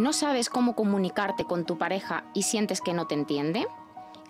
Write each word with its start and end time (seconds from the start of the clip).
¿No 0.00 0.14
sabes 0.14 0.48
cómo 0.48 0.74
comunicarte 0.74 1.44
con 1.44 1.66
tu 1.66 1.76
pareja 1.76 2.24
y 2.32 2.44
sientes 2.44 2.80
que 2.80 2.94
no 2.94 3.06
te 3.06 3.14
entiende? 3.14 3.66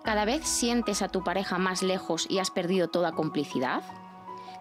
¿Cada 0.03 0.25
vez 0.25 0.45
sientes 0.45 1.00
a 1.00 1.07
tu 1.07 1.23
pareja 1.23 1.58
más 1.58 1.85
lejos 1.85 2.26
y 2.28 2.41
has 2.41 2.50
perdido 2.50 2.89
toda 2.89 3.12
complicidad? 3.12 3.84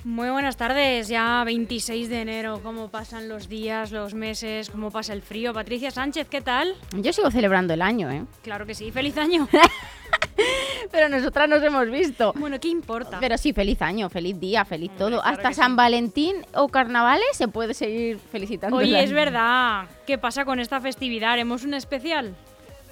Muy 0.05 0.31
buenas 0.31 0.56
tardes, 0.56 1.06
ya 1.06 1.45
26 1.45 2.08
de 2.08 2.22
enero, 2.22 2.61
cómo 2.61 2.89
pasan 2.89 3.28
los 3.28 3.48
días, 3.48 3.92
los 3.92 4.14
meses, 4.14 4.69
cómo 4.69 4.91
pasa 4.91 5.12
el 5.12 5.22
frío. 5.22 5.55
Patricia 5.55 5.92
Sánchez, 5.92 6.27
¿qué 6.28 6.41
tal? 6.41 6.75
Yo 6.97 7.12
sigo 7.12 7.31
celebrando 7.31 7.72
el 7.75 7.83
año, 7.83 8.11
¿eh? 8.11 8.25
Claro 8.42 8.67
que 8.67 8.75
sí, 8.75 8.91
feliz 8.91 9.17
año. 9.17 9.48
Pero 10.91 11.08
nosotras 11.08 11.48
nos 11.48 11.62
hemos 11.62 11.89
visto. 11.89 12.33
bueno, 12.36 12.58
¿qué 12.58 12.67
importa? 12.67 13.19
Pero 13.20 13.39
sí, 13.39 13.53
feliz 13.53 13.80
año, 13.80 14.11
feliz 14.11 14.41
día, 14.41 14.64
feliz 14.64 14.91
Hombre, 14.91 14.98
todo. 14.98 15.23
claro 15.23 15.36
Hasta 15.36 15.53
San 15.53 15.73
sí. 15.73 15.77
Valentín 15.77 16.34
o 16.55 16.67
carnavales 16.69 17.28
se 17.34 17.47
puede 17.47 17.73
seguir 17.73 18.19
felicitando. 18.19 18.77
Oye, 18.78 19.05
es 19.05 19.12
verdad, 19.12 19.84
¿qué 20.05 20.19
pasa 20.19 20.45
con 20.45 20.58
esta 20.58 20.80
festividad? 20.80 21.30
¿Haremos 21.30 21.62
un 21.62 21.75
especial? 21.75 22.34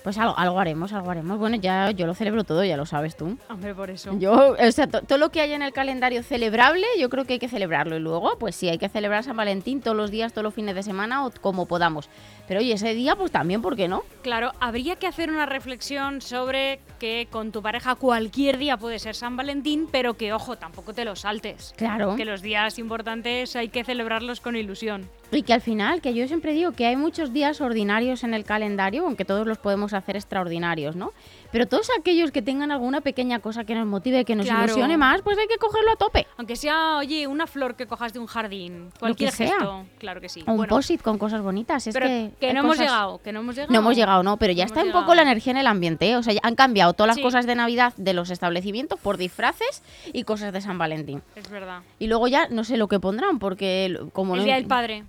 Pues 0.03 0.17
algo, 0.17 0.35
algo 0.39 0.59
haremos, 0.59 0.93
algo 0.95 1.11
haremos. 1.11 1.39
Bueno, 1.39 1.57
ya 1.57 1.91
yo 1.91 2.07
lo 2.07 2.15
celebro 2.15 2.43
todo, 2.45 2.65
ya 2.65 2.77
lo 2.79 2.87
sabes 2.87 3.17
tú. 3.17 3.37
Hombre, 3.51 3.75
por 3.75 3.91
eso. 3.91 4.17
Yo, 4.19 4.55
o 4.59 4.73
sea, 4.73 4.87
to- 4.87 5.03
todo 5.03 5.19
lo 5.19 5.31
que 5.31 5.43
haya 5.43 5.55
en 5.57 5.63
el 5.63 5.73
calendario 5.73 6.23
celebrable, 6.23 6.87
yo 6.99 7.11
creo 7.11 7.27
que 7.27 7.35
hay 7.35 7.39
que 7.39 7.49
celebrarlo. 7.49 7.97
Y 7.97 8.01
luego, 8.01 8.39
pues 8.39 8.57
sí, 8.57 8.69
hay 8.71 8.79
que 8.79 8.89
celebrar 8.89 9.25
San 9.25 9.37
Valentín 9.37 9.83
todos 9.83 9.97
los 9.97 10.11
días, 10.11 10.33
todos 10.33 10.45
los 10.45 10.55
fines 10.55 10.75
de 10.75 10.83
semana 10.83 11.27
o 11.27 11.31
como 11.43 11.67
podamos. 11.67 12.09
Pero 12.49 12.61
oye, 12.61 12.73
ese 12.73 12.95
día, 12.95 13.15
pues 13.15 13.31
también, 13.31 13.61
¿por 13.61 13.77
qué 13.77 13.89
no? 13.89 14.03
Claro, 14.23 14.53
habría 14.59 14.97
que 14.97 15.07
hacer 15.07 15.29
una 15.31 15.45
reflexión 15.47 16.23
sobre 16.23 16.81
que 16.99 17.29
con 17.31 17.53
tu 17.53 17.61
pareja 17.63 17.95
cualquier 17.95 18.57
día 18.57 18.79
puede 18.79 18.99
ser 18.99 19.15
San 19.15 19.37
Valentín, 19.37 19.87
pero 19.93 20.15
que, 20.15 20.33
ojo, 20.33 20.57
tampoco 20.57 20.95
te 20.95 21.05
lo 21.05 21.15
saltes. 21.15 21.75
Claro. 21.77 22.17
Que 22.17 22.25
los 22.25 22.41
días 22.41 22.79
importantes 22.79 23.55
hay 23.55 23.69
que 23.69 23.85
celebrarlos 23.85 24.41
con 24.41 24.57
ilusión. 24.57 25.09
Y 25.33 25.43
que 25.43 25.53
al 25.53 25.61
final, 25.61 26.01
que 26.01 26.13
yo 26.13 26.27
siempre 26.27 26.53
digo 26.53 26.73
que 26.73 26.87
hay 26.87 26.97
muchos 26.97 27.33
días 27.33 27.61
ordinarios 27.61 28.25
en 28.25 28.35
el 28.35 28.45
calendario, 28.45 29.05
aunque 29.07 29.25
todos 29.25 29.47
los 29.47 29.59
podemos 29.59 29.93
hacer 29.93 30.17
extraordinarios, 30.17 30.97
¿no? 30.97 31.13
Pero 31.53 31.67
todos 31.67 31.89
aquellos 31.99 32.33
que 32.33 32.43
tengan 32.43 32.73
alguna 32.73 33.01
pequeña 33.01 33.39
cosa 33.39 33.65
que 33.65 33.75
nos 33.75 33.87
motive, 33.87 34.25
que 34.25 34.35
nos 34.35 34.47
Claro. 34.47 34.65
ilusione 34.65 34.97
más, 34.97 35.23
pues 35.23 35.39
hay 35.39 35.47
que 35.47 35.57
cogerlo 35.59 35.93
a 35.93 35.97
tope. 35.97 36.27
Aunque 36.37 36.57
sea, 36.57 36.97
oye, 36.97 37.27
una 37.29 37.47
flor 37.47 37.77
que 37.77 37.87
cojas 37.87 38.13
de 38.13 38.19
un 38.19 38.27
jardín, 38.27 38.91
cualquier 38.99 39.31
sea. 39.31 39.49
gesto, 39.51 39.87
claro 39.99 40.21
que 40.21 40.29
sí. 40.29 40.43
O 40.47 40.51
un 40.53 40.57
Bueno, 40.59 40.71
post-it 40.75 41.01
con 41.01 41.17
cosas 41.19 41.43
bonitas. 41.43 41.87
Es 41.87 41.95
pero 41.95 42.07
que, 42.07 42.33
que, 42.41 42.53
no 42.53 42.61
hemos 42.61 42.73
cosas- 42.77 42.87
llegado, 42.87 43.21
que 43.23 43.33
no 43.33 43.41
hemos 43.41 43.55
llegado. 43.55 43.73
No 43.73 43.79
hemos 43.79 43.97
llegado, 43.97 44.23
no, 44.25 44.37
pero 44.37 44.53
ya 44.53 44.65
No 44.65 44.67
está 44.67 44.83
un 44.83 44.93
poco 44.93 45.15
la 45.15 45.23
energía 45.23 45.53
en 45.53 45.59
el 45.59 45.67
ambiente, 45.69 46.11
¿eh? 46.11 46.17
O 46.17 46.23
sea, 46.25 46.35
ya 46.35 46.41
han 46.43 46.57
cambiado 46.57 46.93
todas 46.93 47.09
las 47.09 47.17
Sí. 47.17 47.23
cosas 47.23 47.47
de 47.47 47.55
Navidad 47.55 47.93
de 47.97 48.15
los 48.15 48.31
establecimientos 48.31 48.99
por 48.99 49.17
disfraces 49.17 49.83
y 50.13 50.25
cosas 50.25 50.53
de 50.53 50.61
San 50.61 50.77
Valentín. 50.79 51.23
Es 51.37 51.49
verdad. 51.51 51.83
Y 52.01 52.09
luego 52.09 52.27
ya 52.29 52.49
no 52.49 52.65
sé 52.65 52.77
lo 52.77 52.89
que 52.89 52.99
pondrán, 52.99 53.39
porque 53.39 53.97
como 54.13 54.35
El 54.35 54.41
no... 54.41 54.45
Día 54.45 54.55
del 54.57 54.67
Padre. 54.67 55.05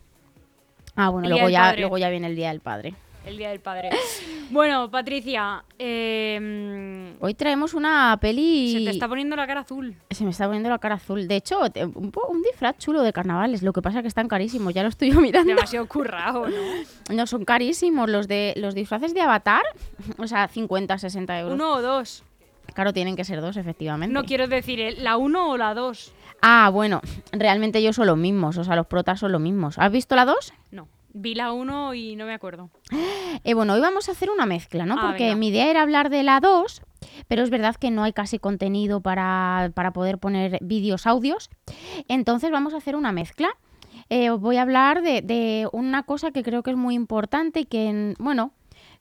Ah, 0.96 1.10
bueno, 1.10 1.30
luego 1.30 1.50
ya, 1.50 1.74
luego 1.76 1.98
ya 1.98 2.10
viene 2.10 2.28
el 2.28 2.36
Día 2.36 2.50
del 2.50 2.60
Padre. 2.60 2.94
El 3.26 3.38
Día 3.38 3.50
del 3.50 3.60
Padre. 3.60 3.92
bueno, 4.50 4.90
Patricia, 4.90 5.64
eh, 5.78 7.14
Hoy 7.20 7.34
traemos 7.36 7.76
una 7.76 8.18
peli... 8.20 8.74
se 8.74 8.80
te 8.86 8.90
está 8.90 9.08
poniendo 9.08 9.36
la 9.36 9.46
cara 9.46 9.62
azul. 9.62 9.96
Se 10.10 10.24
me 10.24 10.32
está 10.32 10.46
poniendo 10.48 10.70
la 10.70 10.80
cara 10.80 10.96
azul. 10.96 11.28
De 11.28 11.36
hecho, 11.36 11.60
un, 11.96 12.12
un 12.30 12.42
disfraz 12.42 12.78
chulo 12.80 13.04
de 13.04 13.14
carnavales. 13.14 13.62
Lo 13.62 13.74
que 13.74 13.82
pasa 13.84 14.00
es 14.00 14.02
que 14.02 14.08
están 14.08 14.28
carísimos. 14.28 14.74
Ya 14.74 14.82
lo 14.82 14.90
estoy 14.90 15.12
yo 15.12 15.22
mirando. 15.22 15.54
Demasiado 15.54 15.88
currado, 15.88 16.48
¿no? 16.50 17.16
No, 17.16 17.28
son 17.28 17.46
carísimos. 17.46 18.10
Los 18.10 18.28
de 18.28 18.54
los 18.58 18.74
disfraces 18.74 19.14
de 19.14 19.22
Avatar, 19.22 19.64
o 20.18 20.26
sea, 20.26 20.48
50, 20.48 20.98
60 20.98 21.40
euros. 21.40 21.54
Uno 21.56 21.74
o 21.74 21.82
dos. 21.82 22.24
Claro, 22.74 22.94
tienen 22.94 23.16
que 23.16 23.24
ser 23.26 23.42
dos, 23.42 23.58
efectivamente. 23.58 24.14
No 24.14 24.24
quiero 24.24 24.48
decir 24.48 24.80
eh, 24.80 24.96
la 24.98 25.18
uno 25.18 25.50
o 25.52 25.58
la 25.58 25.74
dos. 25.76 26.12
Ah, 26.42 26.70
bueno, 26.72 27.02
realmente 27.32 27.80
ellos 27.80 27.96
son 27.96 28.08
los 28.08 28.18
mismos. 28.18 28.58
O 28.58 28.64
sea, 28.64 28.76
los 28.76 28.88
protas 28.88 29.20
son 29.20 29.32
los 29.32 29.42
mismos. 29.42 29.78
¿Has 29.78 29.92
visto 29.92 30.16
la 30.16 30.26
dos? 30.26 30.54
No. 30.72 30.88
Vi 31.14 31.36
la 31.36 31.52
uno 31.52 31.94
y 31.94 32.16
no 32.16 32.26
me 32.26 32.34
acuerdo. 32.34 32.70
Eh, 33.44 33.54
bueno, 33.56 33.74
hoy 33.74 33.80
vamos 33.80 34.08
a 34.08 34.12
hacer 34.12 34.30
una 34.30 34.46
mezcla, 34.46 34.86
¿no? 34.86 34.96
Ah, 35.00 35.08
Porque 35.08 35.24
venga. 35.24 35.38
mi 35.38 35.48
idea 35.48 35.70
era 35.72 35.82
hablar 35.82 36.10
de 36.10 36.22
la 36.22 36.40
2, 36.42 36.82
pero 37.30 37.42
es 37.44 37.50
verdad 37.50 37.76
que 37.76 37.90
no 37.90 38.04
hay 38.04 38.12
casi 38.14 38.38
contenido 38.40 39.00
para, 39.02 39.72
para 39.74 39.94
poder 39.94 40.18
poner 40.20 40.60
vídeos, 40.62 41.08
audios. 41.08 41.50
Entonces 42.10 42.52
vamos 42.52 42.74
a 42.74 42.78
hacer 42.78 42.96
una 42.98 43.14
mezcla. 43.14 43.50
Eh, 44.10 44.30
os 44.30 44.40
voy 44.40 44.58
a 44.58 44.62
hablar 44.64 45.02
de, 45.02 45.22
de 45.22 45.68
una 45.72 46.04
cosa 46.04 46.32
que 46.32 46.44
creo 46.44 46.62
que 46.62 46.72
es 46.72 46.78
muy 46.78 46.94
importante 46.94 47.62
y 47.62 47.66
que, 47.66 47.88
en- 47.88 48.16
bueno, 48.20 48.52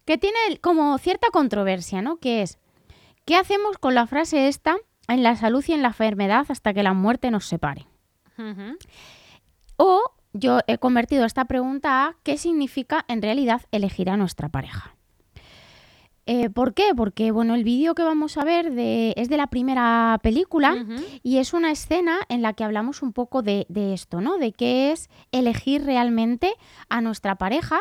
que 0.07 0.17
tiene 0.17 0.39
como 0.63 0.97
cierta 0.99 1.27
controversia, 1.33 2.01
¿no? 2.03 2.17
Que 2.17 2.43
es, 2.43 2.59
¿qué 3.27 3.35
hacemos 3.37 3.77
con 3.79 3.95
la 3.97 4.07
frase 4.07 4.47
esta 4.49 4.77
en 5.15 5.23
la 5.23 5.37
salud 5.37 5.65
y 5.69 5.73
en 5.73 5.83
la 5.83 5.89
enfermedad 5.89 6.47
hasta 6.49 6.73
que 6.75 6.83
la 6.83 6.93
muerte 6.95 7.31
nos 7.31 7.47
separe? 7.47 7.87
O 9.77 10.01
yo 10.33 10.61
he 10.67 10.79
convertido 10.79 11.25
esta 11.25 11.45
pregunta 11.47 12.07
a 12.07 12.17
¿qué 12.23 12.37
significa 12.39 13.05
en 13.09 13.21
realidad 13.23 13.63
elegir 13.73 14.11
a 14.11 14.17
nuestra 14.17 14.49
pareja? 14.49 14.95
Eh, 16.27 16.49
¿Por 16.51 16.75
qué? 16.75 16.93
Porque 16.95 17.33
bueno, 17.33 17.55
el 17.57 17.65
vídeo 17.65 17.95
que 17.97 18.05
vamos 18.05 18.37
a 18.37 18.45
ver 18.45 18.73
de- 18.73 19.15
es 19.17 19.29
de 19.29 19.37
la 19.37 19.49
primera 19.49 20.19
película 20.23 20.75
y 21.25 21.39
es 21.39 21.53
una 21.55 21.73
escena 21.73 22.19
en 22.29 22.43
la 22.43 22.53
que 22.53 22.63
hablamos 22.63 23.03
un 23.03 23.13
poco 23.13 23.43
de, 23.43 23.67
de 23.69 23.95
esto, 23.95 24.21
¿no? 24.21 24.39
De 24.39 24.53
qué 24.53 24.93
es 24.93 25.09
elegir 25.33 25.85
realmente 25.85 26.53
a 26.89 27.01
nuestra 27.01 27.35
pareja. 27.35 27.81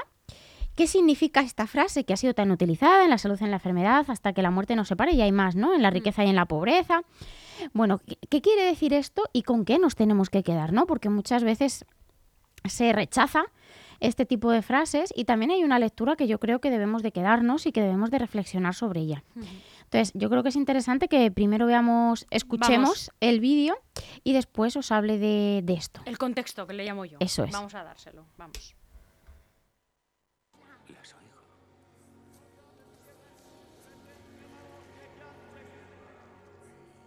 ¿Qué 0.80 0.88
significa 0.88 1.42
esta 1.42 1.68
frase 1.68 2.06
que 2.06 2.14
ha 2.14 2.16
sido 2.16 2.34
tan 2.34 2.52
utilizada 2.52 3.04
en 3.04 3.10
la 3.10 3.18
salud 3.18 3.38
en 3.42 3.50
la 3.50 3.58
enfermedad 3.58 4.06
hasta 4.08 4.32
que 4.32 4.42
la 4.42 4.50
muerte 4.50 4.78
nos 4.78 4.88
separe? 4.88 5.12
Y 5.12 5.22
hay 5.22 5.34
más, 5.34 5.58
¿no? 5.58 5.76
En 5.76 5.82
la 5.82 5.90
riqueza 5.90 6.24
y 6.24 6.30
en 6.30 6.38
la 6.38 6.46
pobreza. 6.46 7.02
Bueno, 7.74 8.00
¿qué, 8.30 8.40
quiere 8.40 8.64
decir 8.64 8.94
esto 8.94 9.24
y 9.34 9.44
con 9.44 9.66
qué 9.66 9.78
nos 9.78 9.96
tenemos 9.96 10.30
que 10.30 10.42
quedar, 10.42 10.72
¿no? 10.72 10.86
Porque 10.86 11.10
muchas 11.10 11.44
veces 11.44 11.84
se 12.64 12.94
rechaza 12.94 13.44
este 14.00 14.26
tipo 14.26 14.52
de 14.52 14.62
frases 14.62 15.12
y 15.14 15.26
también 15.26 15.52
hay 15.52 15.66
una 15.66 15.80
lectura 15.80 16.16
que 16.16 16.30
yo 16.30 16.40
creo 16.40 16.62
que 16.62 16.72
debemos 16.72 17.04
de 17.04 17.12
quedarnos 17.12 17.66
y 17.66 17.74
que 17.74 17.82
debemos 17.82 18.10
de 18.10 18.20
reflexionar 18.20 18.74
sobre 18.74 19.02
ella. 19.02 19.26
Entonces, 19.84 20.14
yo 20.14 20.30
creo 20.30 20.44
que 20.44 20.50
es 20.50 20.56
interesante 20.56 21.10
que 21.10 21.30
primero 21.30 21.66
veamos, 21.66 22.26
escuchemos 22.30 22.72
Vamos. 22.72 23.12
el 23.20 23.42
vídeo 23.42 23.78
y 24.24 24.32
después 24.32 24.78
os 24.78 24.94
hable 24.94 25.18
de, 25.18 25.60
de 25.62 25.74
esto. 25.74 26.00
El 26.06 26.18
contexto 26.18 26.66
que 26.66 26.74
le 26.74 26.86
llamo 26.86 27.04
yo. 27.04 27.18
Eso 27.20 27.44
es. 27.44 27.52
Vamos 27.52 27.76
a 27.76 27.84
dárselo. 27.84 28.24
Vamos. 28.38 28.80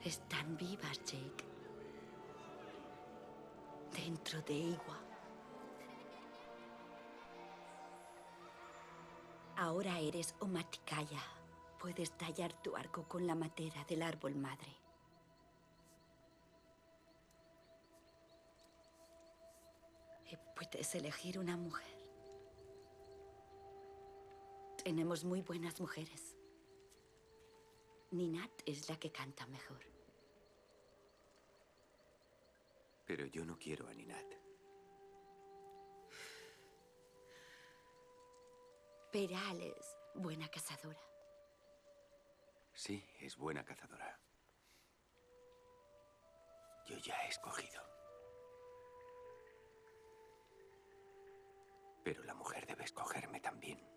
Están 0.04 0.56
vivas, 0.56 0.98
Jake. 1.04 1.44
Dentro 3.92 4.42
de 4.42 4.52
Iwa. 4.52 5.00
Ahora 9.56 10.00
eres 10.00 10.34
Omaticaya. 10.40 11.22
Puedes 11.78 12.10
tallar 12.18 12.52
tu 12.62 12.74
arco 12.74 13.04
con 13.06 13.28
la 13.28 13.36
madera 13.36 13.84
del 13.84 14.02
árbol 14.02 14.34
madre. 14.34 14.74
Y 20.32 20.36
puedes 20.56 20.94
elegir 20.96 21.38
una 21.38 21.56
mujer. 21.56 21.96
Tenemos 24.82 25.22
muy 25.22 25.42
buenas 25.42 25.80
mujeres. 25.80 26.36
Ninat 28.10 28.50
es 28.66 28.88
la 28.88 28.98
que 28.98 29.12
canta 29.12 29.46
mejor. 29.46 29.91
Pero 33.14 33.26
yo 33.26 33.44
no 33.44 33.58
quiero 33.58 33.86
a 33.88 33.92
Ninat. 33.92 34.24
Peral 39.12 39.60
es 39.60 39.98
buena 40.14 40.48
cazadora. 40.48 40.98
Sí, 42.72 43.06
es 43.20 43.36
buena 43.36 43.66
cazadora. 43.66 44.18
Yo 46.86 46.96
ya 47.00 47.14
he 47.26 47.28
escogido. 47.28 47.82
Pero 52.02 52.24
la 52.24 52.32
mujer 52.32 52.64
debe 52.66 52.84
escogerme 52.84 53.40
también. 53.40 53.91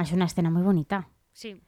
Es 0.00 0.12
una 0.12 0.26
escena 0.26 0.50
muy 0.50 0.62
bonita. 0.62 1.08
Sí. 1.32 1.60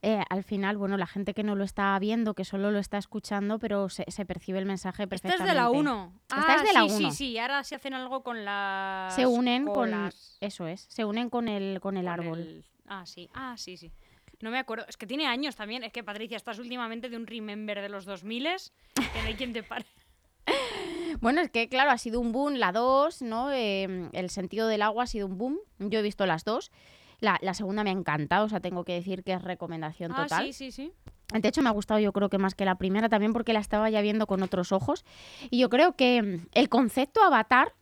Eh, 0.00 0.22
al 0.30 0.44
final, 0.44 0.76
bueno, 0.76 0.96
la 0.96 1.06
gente 1.06 1.34
que 1.34 1.42
no 1.42 1.56
lo 1.56 1.64
está 1.64 1.98
viendo, 1.98 2.34
que 2.34 2.44
solo 2.44 2.70
lo 2.70 2.78
está 2.78 2.98
escuchando, 2.98 3.58
pero 3.58 3.88
se, 3.88 4.04
se 4.08 4.24
percibe 4.24 4.58
el 4.60 4.64
mensaje 4.64 5.02
Esta 5.04 5.08
perfectamente. 5.08 5.44
es 5.44 5.48
de 5.50 5.54
la 5.60 5.70
1. 5.70 6.12
Esta 6.22 6.54
es 6.56 6.62
de 6.62 6.72
la 6.72 6.88
sí, 6.88 6.94
1. 7.04 7.10
Sí, 7.10 7.16
sí, 7.16 7.38
ahora 7.38 7.64
se 7.64 7.74
hacen 7.74 7.94
algo 7.94 8.22
con 8.22 8.44
las 8.44 9.14
Se 9.14 9.26
unen 9.26 9.64
con... 9.64 9.74
colas, 9.74 10.36
Eso 10.40 10.66
es, 10.68 10.82
se 10.88 11.04
unen 11.04 11.30
con 11.30 11.48
el, 11.48 11.80
con 11.80 11.96
el 11.96 12.04
con 12.06 12.12
árbol. 12.12 12.38
el- 12.38 12.64
Ah, 12.86 13.04
sí. 13.06 13.28
Ah, 13.34 13.54
sí, 13.58 13.76
sí. 13.76 13.92
No 14.40 14.50
me 14.52 14.58
acuerdo. 14.58 14.86
Es 14.88 14.96
que 14.96 15.06
tiene 15.06 15.26
años 15.26 15.56
también. 15.56 15.82
Es 15.82 15.92
que, 15.92 16.04
Patricia, 16.04 16.36
estás 16.36 16.58
últimamente 16.60 17.08
de 17.10 17.16
un 17.16 17.26
remember 17.26 17.82
de 17.82 17.88
los 17.88 18.04
2000 18.04 18.44
que 18.94 19.20
no 19.22 19.26
hay 19.26 19.34
quien 19.34 19.52
te 19.52 19.62
pare. 19.62 19.84
Bueno, 21.20 21.40
es 21.40 21.50
que 21.50 21.68
claro, 21.68 21.90
ha 21.90 21.98
sido 21.98 22.20
un 22.20 22.30
boom 22.32 22.54
la 22.54 22.70
2, 22.70 23.22
¿no? 23.22 23.50
Eh, 23.50 24.08
el 24.12 24.30
sentido 24.30 24.68
del 24.68 24.82
agua 24.82 25.04
ha 25.04 25.06
sido 25.06 25.26
un 25.26 25.36
boom. 25.36 25.58
Yo 25.78 25.98
he 25.98 26.02
visto 26.02 26.26
las 26.26 26.44
dos. 26.44 26.70
La, 27.20 27.38
la 27.42 27.52
segunda 27.54 27.82
me 27.84 27.90
ha 27.90 27.92
encantado, 27.92 28.46
o 28.46 28.48
sea, 28.48 28.60
tengo 28.60 28.84
que 28.84 28.94
decir 28.94 29.24
que 29.24 29.32
es 29.32 29.42
recomendación 29.42 30.12
Ah, 30.12 30.22
total. 30.24 30.46
sí, 30.46 30.52
sí, 30.52 30.70
sí. 30.72 30.92
De 31.32 31.48
hecho, 31.48 31.62
me 31.62 31.68
ha 31.68 31.72
gustado 31.72 32.00
yo 32.00 32.12
creo 32.12 32.30
que 32.30 32.38
más 32.38 32.54
que 32.54 32.64
la 32.64 32.76
primera 32.76 33.08
también 33.08 33.32
porque 33.32 33.52
la 33.52 33.60
estaba 33.60 33.90
ya 33.90 34.00
viendo 34.00 34.26
con 34.26 34.42
otros 34.42 34.72
ojos. 34.72 35.04
Y 35.50 35.58
yo 35.58 35.68
creo 35.68 35.94
que 35.96 36.22
mm, 36.22 36.46
el 36.52 36.68
concepto 36.68 37.22
avatar 37.22 37.74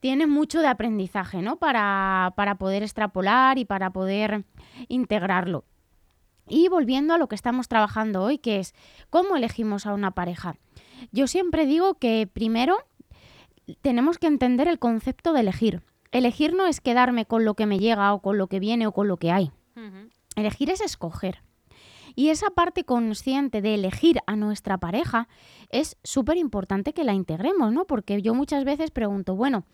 tiene 0.00 0.26
mucho 0.26 0.60
de 0.60 0.66
aprendizaje, 0.66 1.42
¿no? 1.42 1.56
Para, 1.56 2.32
para 2.34 2.56
poder 2.56 2.82
extrapolar 2.82 3.58
y 3.58 3.64
para 3.64 3.90
poder 3.90 4.44
integrarlo. 4.88 5.64
Y 6.48 6.66
volviendo 6.68 7.14
a 7.14 7.18
lo 7.18 7.28
que 7.28 7.36
estamos 7.36 7.68
trabajando 7.68 8.22
hoy, 8.24 8.38
que 8.38 8.58
es 8.58 8.74
cómo 9.10 9.36
elegimos 9.36 9.86
a 9.86 9.94
una 9.94 10.10
pareja. 10.10 10.56
Yo 11.12 11.28
siempre 11.28 11.66
digo 11.66 11.94
que 11.94 12.26
primero 12.32 12.78
tenemos 13.80 14.18
que 14.18 14.26
entender 14.26 14.66
el 14.66 14.80
concepto 14.80 15.32
de 15.32 15.40
elegir. 15.40 15.82
Elegir 16.12 16.54
no 16.54 16.66
es 16.66 16.80
quedarme 16.80 17.26
con 17.26 17.44
lo 17.44 17.54
que 17.54 17.66
me 17.66 17.78
llega 17.78 18.12
o 18.14 18.20
con 18.20 18.38
lo 18.38 18.46
que 18.46 18.60
viene 18.60 18.86
o 18.86 18.92
con 18.92 19.08
lo 19.08 19.16
que 19.16 19.32
hay. 19.32 19.50
Elegir 20.36 20.70
es 20.70 20.80
escoger. 20.80 21.42
Y 22.14 22.28
esa 22.28 22.50
parte 22.50 22.84
consciente 22.84 23.62
de 23.62 23.74
elegir 23.74 24.20
a 24.26 24.36
nuestra 24.36 24.78
pareja 24.78 25.28
es 25.70 25.96
súper 26.02 26.36
importante 26.36 26.92
que 26.92 27.04
la 27.04 27.14
integremos, 27.14 27.72
¿no? 27.72 27.86
Porque 27.86 28.20
yo 28.20 28.34
muchas 28.34 28.64
veces 28.64 28.90
pregunto, 28.90 29.34
bueno, 29.34 29.64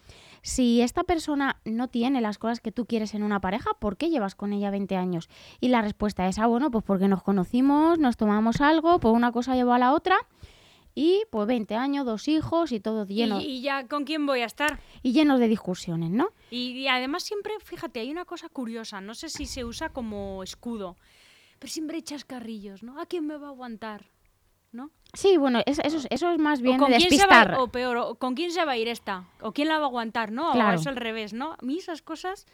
si 0.43 0.81
esta 0.81 1.03
persona 1.03 1.61
no 1.65 1.89
tiene 1.89 2.21
las 2.21 2.39
cosas 2.39 2.61
que 2.61 2.71
tú 2.71 2.87
quieres 2.87 3.15
en 3.15 3.25
una 3.25 3.41
pareja, 3.41 3.71
¿por 3.81 3.97
qué 3.97 4.09
llevas 4.09 4.37
con 4.37 4.53
ella 4.53 4.71
20 4.71 4.97
años? 4.97 5.29
Y 5.61 5.69
la 5.69 5.83
respuesta 5.83 6.29
es, 6.29 6.39
ah, 6.39 6.47
bueno, 6.47 6.71
pues 6.71 6.85
porque 6.85 7.09
nos 7.09 7.23
conocimos, 7.23 7.99
nos 7.99 8.17
tomamos 8.17 8.61
algo, 8.61 9.01
pues 9.01 9.13
una 9.13 9.33
cosa 9.33 9.57
llevó 9.57 9.73
a 9.73 9.79
la 9.79 9.93
otra 9.93 10.17
y 11.01 11.23
pues 11.31 11.47
20 11.47 11.77
años, 11.77 12.05
dos 12.05 12.27
hijos 12.27 12.73
y 12.73 12.81
todo 12.81 13.07
lleno 13.07 13.41
Y, 13.41 13.45
y 13.45 13.61
ya, 13.61 13.87
¿con 13.87 14.05
quién 14.05 14.27
voy 14.27 14.41
a 14.41 14.47
estar? 14.47 14.81
y 15.03 15.13
llenos 15.13 15.39
de 15.39 15.47
discusiones, 15.47 16.11
¿no? 16.11 16.31
Y, 16.51 16.73
y 16.73 16.89
además 16.89 17.23
siempre, 17.23 17.53
fíjate, 17.63 18.01
hay 18.01 18.11
una 18.11 18.25
cosa 18.25 18.49
curiosa, 18.49 19.01
no 19.01 19.15
sé 19.15 19.29
si 19.29 19.47
se 19.47 19.65
usa 19.65 19.91
como 19.91 20.43
escudo, 20.43 20.97
pero 21.61 21.73
siempre 21.73 21.99
echas 21.99 22.25
carrillos, 22.25 22.83
¿no? 22.83 23.01
¿A 23.01 23.07
quién 23.07 23.27
me 23.29 23.37
va 23.37 23.47
a 23.47 23.51
aguantar? 23.51 24.07
¿No? 24.73 24.91
Sí, 25.15 25.37
bueno, 25.37 25.61
es- 25.67 25.79
eso, 25.79 25.99
es- 25.99 26.09
eso 26.11 26.31
es 26.31 26.39
más 26.39 26.59
O 26.59 26.63
bien 26.63 26.79
con 26.79 26.89
quién 26.89 27.01
se 27.01 27.09
despistar. 27.11 27.55
va 27.55 27.63
o 27.63 27.69
peor, 27.69 27.97
o 27.97 28.15
con 28.17 28.35
quién 28.35 28.51
se 28.51 28.65
va 28.65 28.73
a 28.73 28.77
ir 28.77 28.89
esta, 28.89 29.25
o 29.41 29.53
quién 29.53 29.69
la 29.69 29.79
va 29.79 29.85
a 29.85 29.89
aguantar, 29.89 30.33
¿no? 30.33 30.51
O 30.51 30.53
Claro. 30.53 30.79
es 30.81 30.87
al 30.89 30.97
revés, 30.97 31.33
¿no? 31.33 31.53
A 31.53 31.59
mí 31.63 31.79
esas 31.79 32.03
cosas 32.03 32.45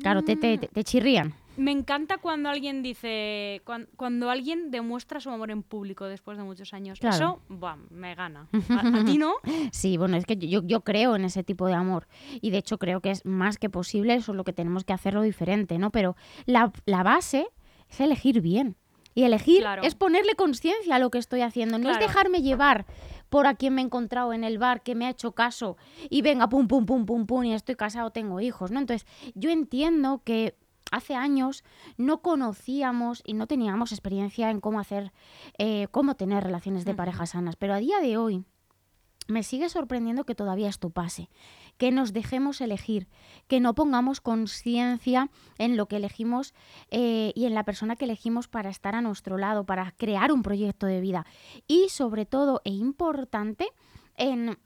Claro, 0.00 0.22
te, 0.22 0.34
Mm. 0.34 0.40
te, 0.40 0.58
te- 0.58 0.66
te 0.68 0.82
chirrían. 0.84 1.34
Me 1.56 1.70
encanta 1.70 2.18
cuando 2.18 2.48
alguien 2.48 2.82
dice, 2.82 3.62
cuan- 3.64 3.88
cuando, 3.96 4.30
alguien 4.30 4.70
demuestra 4.70 5.20
su 5.20 5.30
amor 5.30 5.50
en 5.50 5.62
público 5.62 6.06
después 6.06 6.36
de 6.38 6.44
muchos 6.44 6.72
años. 6.74 6.98
Claro. 7.00 7.14
Eso, 7.16 7.40
buah, 7.48 7.76
me 7.90 8.14
gana. 8.14 8.48
¿A, 8.70 8.98
a 9.00 9.04
ti 9.04 9.18
no? 9.18 9.34
Sí, 9.72 9.96
bueno, 9.96 10.16
es 10.16 10.26
que 10.26 10.36
yo, 10.36 10.62
yo 10.64 10.80
creo 10.82 11.16
en 11.16 11.24
ese 11.24 11.42
tipo 11.44 11.66
de 11.66 11.74
amor 11.74 12.06
y 12.40 12.50
de 12.50 12.58
hecho 12.58 12.78
creo 12.78 13.00
que 13.00 13.10
es 13.10 13.24
más 13.24 13.58
que 13.58 13.70
posible, 13.70 14.14
eso 14.14 14.32
es 14.32 14.36
lo 14.36 14.44
que 14.44 14.52
tenemos 14.52 14.84
que 14.84 14.92
hacerlo 14.92 15.22
diferente, 15.22 15.78
¿no? 15.78 15.90
Pero 15.90 16.16
la, 16.46 16.72
la 16.86 17.02
base 17.02 17.48
es 17.88 18.00
elegir 18.00 18.40
bien. 18.40 18.76
Y 19.16 19.22
elegir 19.22 19.60
Claro. 19.60 19.82
es 19.84 19.94
ponerle 19.94 20.34
conciencia 20.34 20.96
a 20.96 20.98
lo 20.98 21.08
que 21.10 21.18
estoy 21.18 21.42
haciendo, 21.42 21.78
no 21.78 21.84
Claro. 21.84 22.00
es 22.00 22.06
dejarme 22.08 22.42
llevar 22.42 22.84
por 23.28 23.46
a 23.46 23.54
quien 23.54 23.74
me 23.74 23.80
he 23.80 23.84
encontrado 23.84 24.32
en 24.32 24.42
el 24.42 24.58
bar, 24.58 24.82
que 24.82 24.96
me 24.96 25.06
ha 25.06 25.10
hecho 25.10 25.32
caso 25.32 25.76
y 26.10 26.22
venga, 26.22 26.48
pum, 26.48 26.66
pum, 26.66 26.84
pum, 26.84 27.06
pum, 27.06 27.24
pum, 27.26 27.44
y 27.44 27.54
estoy 27.54 27.76
casado, 27.76 28.10
tengo 28.10 28.40
hijos, 28.40 28.72
¿no? 28.72 28.80
Entonces, 28.80 29.06
yo 29.36 29.50
entiendo 29.50 30.22
que 30.24 30.56
hace 30.94 31.14
años 31.14 31.64
no 31.96 32.22
conocíamos 32.22 33.22
y 33.24 33.34
no 33.34 33.46
teníamos 33.46 33.92
experiencia 33.92 34.50
en 34.50 34.60
cómo 34.60 34.80
hacer, 34.80 35.12
eh, 35.58 35.88
cómo 35.90 36.14
tener 36.14 36.44
relaciones 36.44 36.84
de 36.84 36.94
pareja 36.94 37.26
sanas, 37.26 37.56
pero 37.56 37.74
a 37.74 37.78
día 37.78 38.00
de 38.00 38.16
hoy 38.16 38.44
me 39.26 39.42
sigue 39.42 39.68
sorprendiendo 39.68 40.24
que 40.24 40.34
todavía 40.34 40.68
esto 40.68 40.90
pase, 40.90 41.30
que 41.78 41.90
nos 41.90 42.12
dejemos 42.12 42.60
elegir, 42.60 43.08
que 43.48 43.60
no 43.60 43.74
pongamos 43.74 44.20
conciencia 44.20 45.30
en 45.58 45.76
lo 45.76 45.86
que 45.86 45.96
elegimos 45.96 46.54
eh, 46.90 47.32
y 47.34 47.46
en 47.46 47.54
la 47.54 47.64
persona 47.64 47.96
que 47.96 48.04
elegimos 48.04 48.48
para 48.48 48.70
estar 48.70 48.94
a 48.94 49.00
nuestro 49.00 49.38
lado, 49.38 49.64
para 49.64 49.92
crear 49.92 50.30
un 50.30 50.42
proyecto 50.42 50.86
de 50.86 51.00
vida. 51.00 51.26
Y 51.66 51.88
sobre 51.88 52.26
todo, 52.26 52.60
e 52.64 52.70
importante, 52.70 53.68
en, 54.16 54.58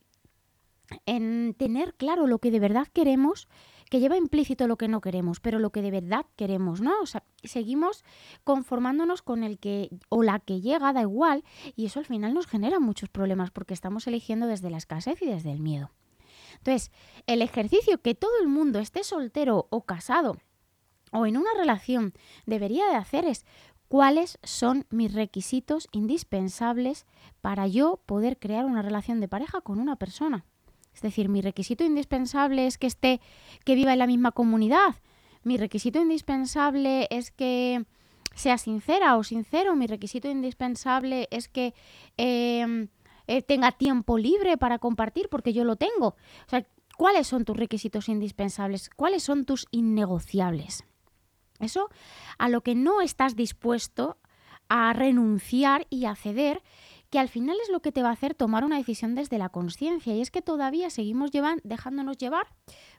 en 1.06 1.54
tener 1.56 1.94
claro 1.94 2.26
lo 2.26 2.38
que 2.38 2.50
de 2.50 2.60
verdad 2.60 2.88
queremos, 2.92 3.48
que 3.90 4.00
lleva 4.00 4.16
implícito 4.16 4.66
lo 4.66 4.76
que 4.76 4.88
no 4.88 5.00
queremos, 5.00 5.40
pero 5.40 5.58
lo 5.58 5.70
que 5.70 5.82
de 5.82 5.90
verdad 5.90 6.26
queremos, 6.36 6.80
¿no? 6.80 6.92
O 7.00 7.06
sea, 7.06 7.24
seguimos 7.42 8.04
conformándonos 8.44 9.22
con 9.22 9.42
el 9.42 9.58
que 9.58 9.90
o 10.08 10.22
la 10.22 10.38
que 10.40 10.60
llega, 10.60 10.92
da 10.92 11.02
igual, 11.02 11.44
y 11.76 11.86
eso 11.86 11.98
al 11.98 12.06
final 12.06 12.34
nos 12.34 12.46
genera 12.46 12.80
muchos 12.80 13.08
problemas 13.08 13.50
porque 13.50 13.74
estamos 13.74 14.06
eligiendo 14.06 14.46
desde 14.46 14.70
la 14.70 14.78
escasez 14.78 15.20
y 15.22 15.26
desde 15.26 15.52
el 15.52 15.60
miedo. 15.60 15.90
Entonces, 16.58 16.90
el 17.26 17.42
ejercicio 17.42 18.00
que 18.00 18.14
todo 18.14 18.32
el 18.40 18.48
mundo 18.48 18.78
esté 18.78 19.04
soltero 19.04 19.66
o 19.70 19.84
casado 19.84 20.38
o 21.12 21.26
en 21.26 21.36
una 21.36 21.50
relación 21.56 22.12
debería 22.46 22.86
de 22.88 22.96
hacer 22.96 23.24
es 23.24 23.46
cuáles 23.88 24.38
son 24.42 24.86
mis 24.90 25.14
requisitos 25.14 25.88
indispensables 25.92 27.06
para 27.40 27.66
yo 27.66 28.00
poder 28.04 28.38
crear 28.38 28.64
una 28.64 28.82
relación 28.82 29.20
de 29.20 29.28
pareja 29.28 29.60
con 29.60 29.80
una 29.80 29.96
persona. 29.96 30.44
Es 30.98 31.02
decir, 31.02 31.28
mi 31.28 31.42
requisito 31.42 31.84
indispensable 31.84 32.66
es 32.66 32.76
que 32.76 32.88
esté, 32.88 33.20
que 33.64 33.76
viva 33.76 33.92
en 33.92 34.00
la 34.00 34.08
misma 34.08 34.32
comunidad. 34.32 34.96
Mi 35.44 35.56
requisito 35.56 36.00
indispensable 36.00 37.06
es 37.10 37.30
que 37.30 37.84
sea 38.34 38.58
sincera 38.58 39.16
o 39.16 39.22
sincero. 39.22 39.76
Mi 39.76 39.86
requisito 39.86 40.28
indispensable 40.28 41.28
es 41.30 41.48
que 41.48 41.72
eh, 42.16 42.88
eh, 43.28 43.42
tenga 43.42 43.70
tiempo 43.70 44.18
libre 44.18 44.56
para 44.56 44.80
compartir, 44.80 45.28
porque 45.28 45.52
yo 45.52 45.62
lo 45.62 45.76
tengo. 45.76 46.08
O 46.08 46.48
sea, 46.48 46.66
¿cuáles 46.96 47.28
son 47.28 47.44
tus 47.44 47.56
requisitos 47.56 48.08
indispensables? 48.08 48.90
¿Cuáles 48.90 49.22
son 49.22 49.44
tus 49.44 49.68
innegociables? 49.70 50.82
Eso 51.60 51.90
a 52.38 52.48
lo 52.48 52.62
que 52.62 52.74
no 52.74 53.02
estás 53.02 53.36
dispuesto 53.36 54.18
a 54.68 54.92
renunciar 54.94 55.86
y 55.90 56.06
a 56.06 56.16
ceder, 56.16 56.60
que 57.10 57.18
al 57.18 57.28
final 57.28 57.56
es 57.62 57.70
lo 57.70 57.80
que 57.80 57.92
te 57.92 58.02
va 58.02 58.10
a 58.10 58.12
hacer 58.12 58.34
tomar 58.34 58.64
una 58.64 58.76
decisión 58.76 59.14
desde 59.14 59.38
la 59.38 59.48
conciencia. 59.48 60.14
Y 60.14 60.20
es 60.20 60.30
que 60.30 60.42
todavía 60.42 60.90
seguimos 60.90 61.30
dejándonos 61.64 62.18
llevar 62.18 62.46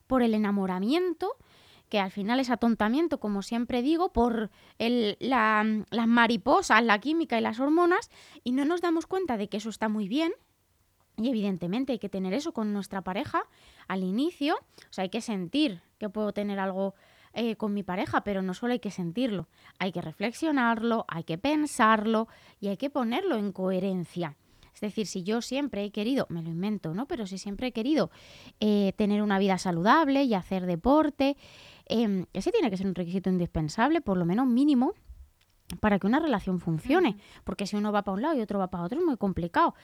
por 0.07 0.23
el 0.23 0.33
enamoramiento, 0.33 1.35
que 1.89 1.99
al 1.99 2.11
final 2.11 2.39
es 2.39 2.49
atontamiento, 2.49 3.19
como 3.19 3.41
siempre 3.41 3.81
digo, 3.81 4.11
por 4.13 4.51
el- 4.77 5.17
la- 5.19 5.65
las 5.89 6.07
mariposas, 6.07 6.83
la 6.83 6.99
química 6.99 7.37
y 7.37 7.41
las 7.41 7.59
hormonas, 7.59 8.09
y 8.43 8.51
no 8.51 8.65
nos 8.65 8.81
damos 8.81 9.07
cuenta 9.07 9.37
de 9.37 9.47
que 9.49 9.57
eso 9.57 9.69
está 9.69 9.89
muy 9.89 10.07
bien. 10.07 10.31
Y 11.17 11.29
evidentemente 11.29 11.91
hay 11.91 11.99
que 11.99 12.07
tener 12.09 12.33
eso 12.33 12.53
con 12.53 12.71
nuestra 12.73 13.01
pareja 13.01 13.43
al 13.87 14.03
inicio. 14.03 14.55
O 14.55 14.93
sea, 14.93 15.03
hay 15.03 15.09
que 15.09 15.21
sentir 15.21 15.81
que 15.97 16.09
puedo 16.09 16.31
tener 16.31 16.59
algo 16.59 16.95
eh, 17.33 17.55
con 17.55 17.73
mi 17.73 17.83
pareja, 17.83 18.23
pero 18.23 18.41
no 18.41 18.53
solo 18.53 18.73
hay 18.73 18.79
que 18.79 18.91
sentirlo, 18.91 19.47
hay 19.77 19.91
que 19.91 20.01
reflexionarlo, 20.01 21.05
hay 21.07 21.23
que 21.23 21.37
pensarlo 21.37 22.27
y 22.59 22.67
hay 22.67 22.77
que 22.77 22.89
ponerlo 22.89 23.35
en 23.35 23.51
coherencia. 23.51 24.35
Es 24.73 24.81
decir, 24.81 25.07
si 25.07 25.23
yo 25.23 25.41
siempre 25.41 25.83
he 25.83 25.91
querido, 25.91 26.25
me 26.29 26.41
lo 26.41 26.49
invento, 26.49 26.93
¿no? 26.93 27.05
Pero 27.05 27.27
si 27.27 27.37
siempre 27.37 27.67
he 27.67 27.71
querido 27.73 28.11
eh, 28.61 28.93
tener 28.95 29.21
una 29.21 29.37
vida 29.37 29.57
saludable 29.57 30.23
y 30.23 30.33
hacer 30.33 30.65
deporte, 30.65 31.35
eh, 31.87 32.25
ese 32.33 32.51
tiene 32.51 32.69
que 32.69 32.77
ser 32.77 32.87
un 32.87 32.95
requisito 32.95 33.29
indispensable, 33.29 33.99
por 33.99 34.17
lo 34.17 34.25
menos 34.25 34.47
mínimo, 34.47 34.93
para 35.79 35.99
que 35.99 36.07
una 36.07 36.19
relación 36.19 36.59
funcione. 36.59 37.17
Porque 37.43 37.67
si 37.67 37.75
uno 37.75 37.91
va 37.91 38.03
para 38.03 38.15
un 38.15 38.21
lado 38.21 38.35
y 38.35 38.41
otro 38.41 38.59
va 38.59 38.69
para 38.69 38.83
otro 38.83 38.99
es 38.99 39.05
muy 39.05 39.17
complicado. 39.17 39.75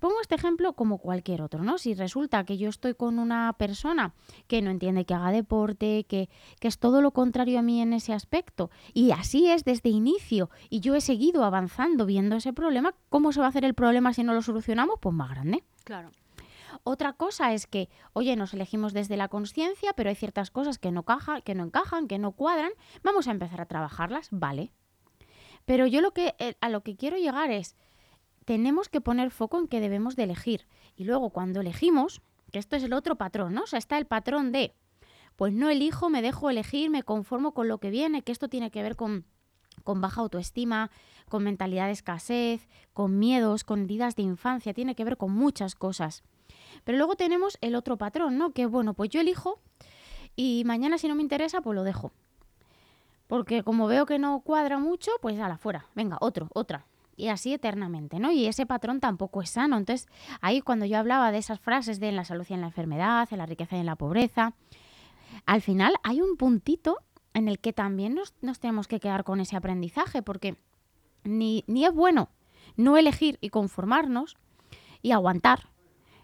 Pongo 0.00 0.20
este 0.20 0.34
ejemplo 0.34 0.72
como 0.74 0.98
cualquier 0.98 1.42
otro, 1.42 1.62
¿no? 1.62 1.78
Si 1.78 1.94
resulta 1.94 2.44
que 2.44 2.58
yo 2.58 2.68
estoy 2.68 2.94
con 2.94 3.18
una 3.18 3.52
persona 3.54 4.14
que 4.46 4.62
no 4.62 4.70
entiende 4.70 5.04
que 5.04 5.14
haga 5.14 5.30
deporte, 5.30 6.04
que, 6.08 6.28
que 6.60 6.68
es 6.68 6.78
todo 6.78 7.02
lo 7.02 7.12
contrario 7.12 7.58
a 7.58 7.62
mí 7.62 7.80
en 7.80 7.92
ese 7.92 8.12
aspecto, 8.12 8.70
y 8.94 9.10
así 9.10 9.50
es 9.50 9.64
desde 9.64 9.90
inicio, 9.90 10.50
y 10.70 10.80
yo 10.80 10.94
he 10.94 11.00
seguido 11.00 11.44
avanzando 11.44 12.06
viendo 12.06 12.36
ese 12.36 12.52
problema, 12.52 12.94
¿cómo 13.08 13.32
se 13.32 13.40
va 13.40 13.46
a 13.46 13.48
hacer 13.50 13.64
el 13.64 13.74
problema 13.74 14.12
si 14.12 14.24
no 14.24 14.34
lo 14.34 14.42
solucionamos? 14.42 14.96
Pues 15.00 15.14
más 15.14 15.30
grande. 15.30 15.62
Claro. 15.84 16.10
Otra 16.84 17.12
cosa 17.12 17.52
es 17.52 17.66
que, 17.66 17.88
oye, 18.12 18.34
nos 18.34 18.54
elegimos 18.54 18.92
desde 18.92 19.16
la 19.16 19.28
conciencia, 19.28 19.92
pero 19.92 20.08
hay 20.08 20.16
ciertas 20.16 20.50
cosas 20.50 20.78
que 20.78 20.90
no, 20.90 21.04
caja, 21.04 21.40
que 21.40 21.54
no 21.54 21.64
encajan, 21.64 22.08
que 22.08 22.18
no 22.18 22.32
cuadran, 22.32 22.72
vamos 23.04 23.28
a 23.28 23.30
empezar 23.30 23.60
a 23.60 23.66
trabajarlas, 23.66 24.28
vale. 24.32 24.72
Pero 25.64 25.86
yo 25.86 26.00
lo 26.00 26.12
que, 26.12 26.34
eh, 26.38 26.54
a 26.60 26.68
lo 26.68 26.82
que 26.82 26.96
quiero 26.96 27.16
llegar 27.16 27.50
es, 27.50 27.76
tenemos 28.44 28.88
que 28.88 29.00
poner 29.00 29.30
foco 29.30 29.58
en 29.58 29.68
que 29.68 29.80
debemos 29.80 30.16
de 30.16 30.24
elegir. 30.24 30.66
Y 30.96 31.04
luego 31.04 31.30
cuando 31.30 31.60
elegimos, 31.60 32.22
que 32.50 32.58
esto 32.58 32.76
es 32.76 32.82
el 32.82 32.92
otro 32.92 33.16
patrón, 33.16 33.54
¿no? 33.54 33.62
O 33.62 33.66
sea, 33.66 33.78
está 33.78 33.98
el 33.98 34.06
patrón 34.06 34.52
de, 34.52 34.74
pues 35.36 35.52
no 35.52 35.70
elijo, 35.70 36.10
me 36.10 36.22
dejo 36.22 36.50
elegir, 36.50 36.90
me 36.90 37.02
conformo 37.02 37.54
con 37.54 37.68
lo 37.68 37.78
que 37.78 37.90
viene, 37.90 38.22
que 38.22 38.32
esto 38.32 38.48
tiene 38.48 38.70
que 38.70 38.82
ver 38.82 38.96
con 38.96 39.24
con 39.84 40.00
baja 40.00 40.20
autoestima, 40.20 40.90
con 41.28 41.44
mentalidad 41.44 41.86
de 41.86 41.92
escasez, 41.92 42.68
con 42.92 43.18
miedos, 43.18 43.64
con 43.64 43.84
heridas 43.84 44.16
de 44.16 44.22
infancia, 44.22 44.74
tiene 44.74 44.94
que 44.94 45.04
ver 45.04 45.16
con 45.16 45.32
muchas 45.32 45.74
cosas. 45.74 46.22
Pero 46.84 46.98
luego 46.98 47.16
tenemos 47.16 47.58
el 47.60 47.74
otro 47.74 47.96
patrón, 47.96 48.38
¿no? 48.38 48.52
Que 48.52 48.66
bueno, 48.66 48.94
pues 48.94 49.10
yo 49.10 49.20
elijo 49.20 49.60
y 50.36 50.62
mañana 50.66 50.98
si 50.98 51.08
no 51.08 51.14
me 51.14 51.22
interesa, 51.22 51.60
pues 51.60 51.74
lo 51.74 51.84
dejo. 51.84 52.12
Porque 53.32 53.62
como 53.62 53.86
veo 53.86 54.04
que 54.04 54.18
no 54.18 54.40
cuadra 54.40 54.76
mucho, 54.76 55.10
pues 55.22 55.40
a 55.40 55.48
la 55.48 55.56
fuera, 55.56 55.86
venga, 55.94 56.18
otro, 56.20 56.50
otra. 56.52 56.84
Y 57.16 57.28
así 57.28 57.54
eternamente, 57.54 58.20
¿no? 58.20 58.30
Y 58.30 58.44
ese 58.44 58.66
patrón 58.66 59.00
tampoco 59.00 59.40
es 59.40 59.48
sano. 59.48 59.78
Entonces, 59.78 60.06
ahí 60.42 60.60
cuando 60.60 60.84
yo 60.84 60.98
hablaba 60.98 61.32
de 61.32 61.38
esas 61.38 61.58
frases 61.58 61.98
de 61.98 62.10
en 62.10 62.16
la 62.16 62.26
salud 62.26 62.44
y 62.46 62.52
en 62.52 62.60
la 62.60 62.66
enfermedad, 62.66 63.26
en 63.30 63.38
la 63.38 63.46
riqueza 63.46 63.74
y 63.74 63.80
en 63.80 63.86
la 63.86 63.96
pobreza, 63.96 64.52
al 65.46 65.62
final 65.62 65.94
hay 66.02 66.20
un 66.20 66.36
puntito 66.36 66.98
en 67.32 67.48
el 67.48 67.58
que 67.58 67.72
también 67.72 68.16
nos, 68.16 68.34
nos 68.42 68.60
tenemos 68.60 68.86
que 68.86 69.00
quedar 69.00 69.24
con 69.24 69.40
ese 69.40 69.56
aprendizaje, 69.56 70.20
porque 70.20 70.58
ni, 71.24 71.64
ni 71.66 71.86
es 71.86 71.94
bueno 71.94 72.28
no 72.76 72.98
elegir 72.98 73.38
y 73.40 73.48
conformarnos 73.48 74.36
y 75.00 75.12
aguantar. 75.12 75.70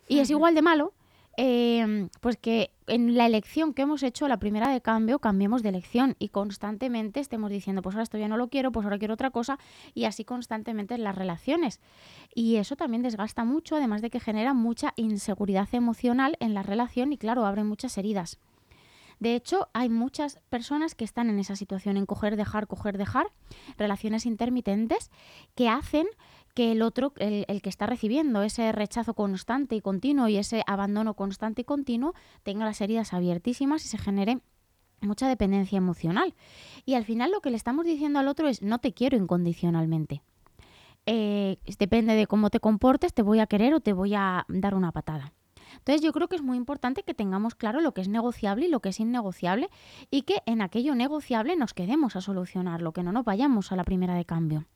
Y 0.09 0.19
es 0.19 0.29
igual 0.29 0.55
de 0.55 0.61
malo, 0.61 0.93
eh, 1.39 2.11
pues 2.21 2.37
que 2.37 2.71
en 2.89 3.17
la 3.17 3.27
elección 3.27 3.75
que 3.75 3.83
hemos 3.83 4.03
hecho, 4.03 4.29
la 4.29 4.39
primera 4.39 4.71
de 4.71 4.81
cambio, 4.81 5.19
cambiemos 5.19 5.63
de 5.63 5.71
elección 5.71 6.17
y 6.19 6.29
constantemente 6.29 7.21
estemos 7.21 7.51
diciendo, 7.51 7.83
pues 7.83 7.95
ahora 7.95 8.03
esto 8.03 8.19
ya 8.19 8.29
no 8.29 8.37
lo 8.37 8.49
quiero, 8.49 8.73
pues 8.73 8.85
ahora 8.85 8.99
quiero 8.99 9.15
otra 9.15 9.31
cosa, 9.31 9.59
y 9.95 10.05
así 10.05 10.25
constantemente 10.25 10.95
en 10.95 11.05
las 11.05 11.15
relaciones. 11.15 11.81
Y 12.35 12.57
eso 12.57 12.77
también 12.77 13.03
desgasta 13.03 13.45
mucho, 13.45 13.77
además 13.77 14.03
de 14.03 14.11
que 14.11 14.21
genera 14.21 14.55
mucha 14.55 14.93
inseguridad 14.97 15.69
emocional 15.73 16.37
en 16.41 16.55
la 16.55 16.63
relación 16.63 17.13
y 17.13 17.19
claro, 17.19 17.47
abre 17.47 17.65
muchas 17.65 17.97
heridas. 17.99 18.39
De 19.21 19.35
hecho, 19.35 19.69
hay 19.73 19.89
muchas 19.89 20.39
personas 20.49 20.95
que 20.95 21.05
están 21.05 21.29
en 21.29 21.39
esa 21.39 21.57
situación, 21.57 21.97
en 21.97 22.07
coger, 22.07 22.37
dejar, 22.37 22.69
coger, 22.69 22.99
dejar, 22.99 23.27
relaciones 23.77 24.27
intermitentes, 24.27 25.11
que 25.57 25.69
hacen 25.69 26.07
que 26.59 26.73
el 26.73 26.83
otro, 26.83 27.13
el, 27.19 27.63
que 27.63 27.69
está 27.69 27.87
recibiendo 27.87 28.43
ese 28.43 28.73
rechazo 28.73 29.15
constante 29.15 29.77
y 29.77 29.81
continuo 29.81 30.27
y 30.27 30.39
ese 30.39 30.65
abandono 30.67 31.15
constante 31.15 31.63
y 31.63 31.65
continuo, 31.65 32.15
tenga 32.43 32.65
las 32.65 32.81
heridas 32.81 33.15
abiertísimas 33.15 33.85
y 33.85 33.89
se 33.89 33.97
genere 33.97 34.41
mucha 35.01 35.29
dependencia 35.29 35.79
emocional. 35.79 36.35
Y 36.85 36.95
al 36.95 37.05
final 37.05 37.31
lo 37.31 37.43
que 37.43 37.51
le 37.51 37.57
estamos 37.57 37.87
diciendo 37.87 38.19
al 38.19 38.27
otro 38.27 38.49
es, 38.49 38.61
no 38.61 38.81
te 38.81 38.93
quiero 38.93 39.17
incondicionalmente. 39.17 40.21
Eh, 41.07 41.59
depende 41.79 42.17
de 42.17 42.27
cómo 42.27 42.51
te 42.51 42.59
comportes, 42.59 43.15
te 43.15 43.23
voy 43.23 43.39
a 43.39 43.47
querer 43.47 43.73
o 43.73 43.79
te 43.79 43.93
voy 43.93 44.17
a 44.17 44.45
dar 44.49 44.75
una 44.75 44.91
patada. 44.91 45.35
Entonces 45.77 46.03
yo 46.03 46.11
creo 46.11 46.27
que 46.27 46.35
es 46.35 46.43
muy 46.43 46.57
importante 46.57 47.05
que 47.05 47.15
tengamos 47.15 47.55
claro 47.55 47.81
lo 47.81 47.95
que 47.95 48.01
es 48.01 48.09
negociable 48.09 48.67
y 48.67 48.69
lo 48.69 48.81
que 48.81 48.89
es 48.89 48.99
innegociable 48.99 49.71
y 50.11 50.23
que 50.23 50.43
en 50.45 50.61
aquello 50.61 50.97
negociable 50.97 51.55
nos 51.55 51.73
quedemos 51.73 52.17
a 52.17 52.21
solucionarlo, 52.21 52.91
que 52.91 53.05
no 53.05 53.13
nos 53.13 53.25
vayamos 53.25 53.71
a 53.71 53.77
la 53.77 53.85
primera 53.85 54.17
de 54.17 54.25
cambio. 54.25 54.67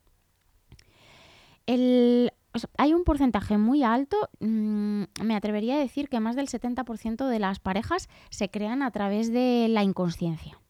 El, 1.66 2.32
hay 2.76 2.94
un 2.94 3.04
porcentaje 3.04 3.58
muy 3.58 3.82
alto, 3.82 4.28
mmm, 4.40 5.04
me 5.22 5.36
atrevería 5.36 5.76
a 5.76 5.78
decir 5.78 6.08
que 6.08 6.20
más 6.20 6.36
del 6.36 6.48
70% 6.48 7.26
de 7.26 7.38
las 7.38 7.60
parejas 7.60 8.08
se 8.30 8.50
crean 8.50 8.82
a 8.82 8.90
través 8.90 9.32
de 9.32 9.66
la 9.68 9.82
inconsciencia, 9.82 10.60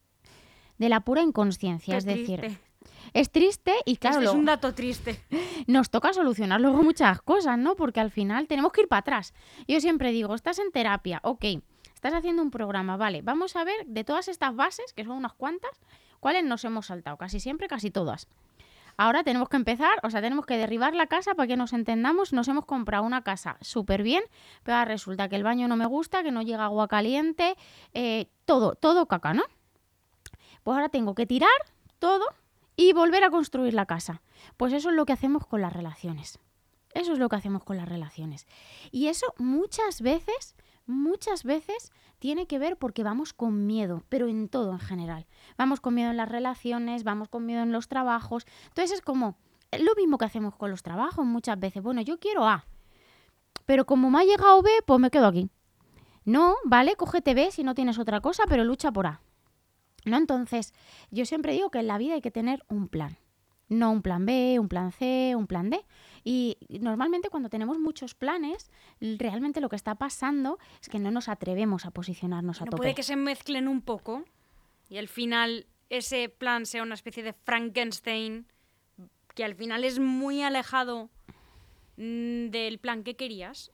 de 0.79 0.89
la 0.89 1.01
pura 1.01 1.23
inconsciencia, 1.23 1.95
Qué 1.95 1.99
es 1.99 2.05
decir, 2.05 2.41
triste. 2.41 2.61
es 3.15 3.31
triste 3.31 3.73
y 3.85 3.97
claro, 3.97 4.21
es, 4.21 4.29
es 4.29 4.35
un 4.35 4.45
dato 4.45 4.75
triste. 4.75 5.21
nos 5.67 5.91
toca 5.91 6.13
solucionar 6.13 6.61
luego 6.61 6.83
muchas 6.83 7.21
cosas, 7.23 7.59
¿no? 7.59 7.75
Porque 7.75 8.01
al 8.01 8.11
final 8.11 8.47
tenemos 8.47 8.73
que 8.73 8.83
ir 8.83 8.89
para 8.89 9.01
atrás. 9.01 9.35
Yo 9.67 9.81
siempre 9.81 10.13
digo, 10.13 10.35
estás 10.35 10.59
en 10.59 10.71
terapia, 10.71 11.21
ok, 11.25 11.45
estás 11.95 12.15
haciendo 12.15 12.43
un 12.43 12.51
programa, 12.51 12.97
vale, 12.97 13.23
vamos 13.23 13.57
a 13.57 13.65
ver 13.65 13.87
de 13.87 14.05
todas 14.05 14.29
estas 14.29 14.55
bases, 14.55 14.93
que 14.93 15.05
son 15.05 15.17
unas 15.17 15.33
cuantas, 15.35 15.81
cuáles 16.21 16.45
nos 16.45 16.65
hemos 16.65 16.87
saltado, 16.87 17.17
casi 17.17 17.41
siempre, 17.41 17.67
casi 17.69 17.91
todas. 17.91 18.29
Ahora 18.97 19.25
tenemos 19.25 19.49
que 19.49 19.57
empezar, 19.57 19.99
o 20.03 20.11
sea, 20.11 20.21
tenemos 20.21 20.47
que 20.47 20.57
derribar 20.57 20.95
la 20.95 21.07
casa 21.07 21.35
para 21.35 21.47
que 21.47 21.57
nos 21.57 21.73
entendamos. 21.73 22.33
Nos 22.33 22.49
hemos 22.49 22.65
comprado 22.65 23.05
una 23.05 23.23
casa 23.23 23.57
súper 23.61 24.03
bien, 24.03 24.23
pero 24.63 24.77
ahora 24.77 24.93
resulta 24.93 25.29
que 25.29 25.37
el 25.37 25.43
baño 25.43 25.69
no 25.69 25.77
me 25.77 25.87
gusta, 25.87 26.23
que 26.23 26.31
no 26.31 26.43
llega 26.43 26.65
agua 26.65 26.89
caliente, 26.89 27.57
eh, 27.95 28.29
todo, 28.45 28.75
todo 28.75 29.07
caca, 29.07 29.35
¿no? 29.35 29.45
Pues 30.63 30.75
ahora 30.75 30.89
tengo 30.89 31.15
que 31.15 31.27
tirar 31.27 31.51
todo 31.99 32.25
y 32.77 32.93
volver 32.93 33.25
a 33.25 33.31
construir 33.31 33.75
la 33.75 33.87
casa. 33.87 34.23
Pues 34.57 34.73
eso 34.73 34.91
es 34.91 34.97
lo 34.97 35.05
que 35.07 35.13
hacemos 35.13 35.47
con 35.47 35.61
las 35.61 35.73
relaciones. 35.73 36.39
Eso 36.95 37.13
es 37.13 37.19
lo 37.19 37.29
que 37.29 37.37
hacemos 37.37 37.65
con 37.65 37.77
las 37.77 37.89
relaciones. 37.89 38.47
Y 38.91 39.09
eso 39.09 39.35
muchas 39.39 40.03
veces, 40.03 40.55
muchas 40.87 41.45
veces 41.45 41.91
tiene 42.23 42.47
que 42.47 42.61
ver 42.61 42.77
porque 42.77 43.03
vamos 43.03 43.33
con 43.33 43.67
miedo, 43.67 44.05
pero 44.09 44.29
en 44.29 44.49
todo 44.49 44.71
en 44.71 44.79
general. 44.79 45.27
Vamos 45.59 45.81
con 45.81 45.97
miedo 45.97 46.13
en 46.13 46.17
las 46.17 46.29
relaciones, 46.29 47.03
vamos 47.03 47.29
con 47.29 47.45
miedo 47.45 47.65
en 47.65 47.73
los 47.73 47.89
trabajos. 47.89 48.47
Entonces 48.69 48.93
es 48.93 49.01
como 49.01 49.37
lo 49.77 49.93
mismo 49.97 50.19
que 50.19 50.27
hacemos 50.27 50.55
con 50.55 50.71
los 50.71 50.85
trabajos 50.85 51.27
muchas 51.27 51.59
veces. 51.59 51.83
Bueno, 51.83 52.01
yo 52.01 52.21
quiero 52.21 52.47
A, 52.47 52.65
pero 53.67 53.87
como 53.87 54.09
me 54.09 54.21
ha 54.21 54.23
llegado 54.25 54.63
B, 54.63 54.71
pues 54.87 55.01
me 55.01 55.11
quedo 55.11 55.27
aquí. 55.27 55.51
No, 56.25 56.55
vale, 56.65 56.95
cógete 56.95 57.35
B 57.35 57.51
si 57.51 57.65
no 57.65 57.75
tienes 57.75 57.99
otra 57.99 58.21
cosa, 58.21 58.45
pero 58.49 58.63
lucha 58.63 58.93
por 58.93 59.09
A. 59.09 59.21
¿No? 60.05 60.17
Entonces, 60.17 60.75
yo 61.11 61.27
siempre 61.27 61.55
digo 61.55 61.71
que 61.73 61.81
en 61.81 61.89
la 61.89 61.99
vida 61.99 62.15
hay 62.15 62.21
que 62.21 62.31
tener 62.31 62.63
un 62.69 62.87
plan. 62.87 63.19
No 63.73 63.91
un 63.91 64.03
plan 64.03 64.25
B, 64.27 64.59
un 64.61 64.69
plan 64.69 64.93
C, 64.93 65.35
un 65.37 65.47
plan 65.47 65.71
D. 65.71 65.85
Y 66.25 66.57
normalmente 66.69 67.31
cuando 67.31 67.49
tenemos 67.49 67.79
muchos 67.79 68.15
planes, 68.15 68.71
realmente 69.01 69.61
lo 69.61 69.69
que 69.69 69.77
está 69.77 69.95
pasando 69.97 70.59
es 70.81 70.89
que 70.89 70.99
no 70.99 71.11
nos 71.11 71.29
atrevemos 71.29 71.85
a 71.87 71.91
posicionarnos 71.91 72.61
a 72.61 72.65
No 72.65 72.71
tope. 72.71 72.77
puede 72.83 72.95
que 72.95 73.03
se 73.03 73.17
mezclen 73.17 73.67
un 73.69 73.81
poco 73.83 74.25
y 74.89 74.99
al 74.99 75.09
final 75.09 75.67
ese 75.91 76.29
plan 76.29 76.65
sea 76.67 76.83
una 76.83 76.95
especie 76.95 77.23
de 77.23 77.33
Frankenstein 77.33 78.47
que 79.35 79.45
al 79.45 79.55
final 79.55 79.83
es 79.85 79.99
muy 79.99 80.43
alejado 80.43 81.11
mm, 81.97 82.49
del 82.51 82.79
plan 82.79 83.03
que 83.03 83.17
querías 83.17 83.73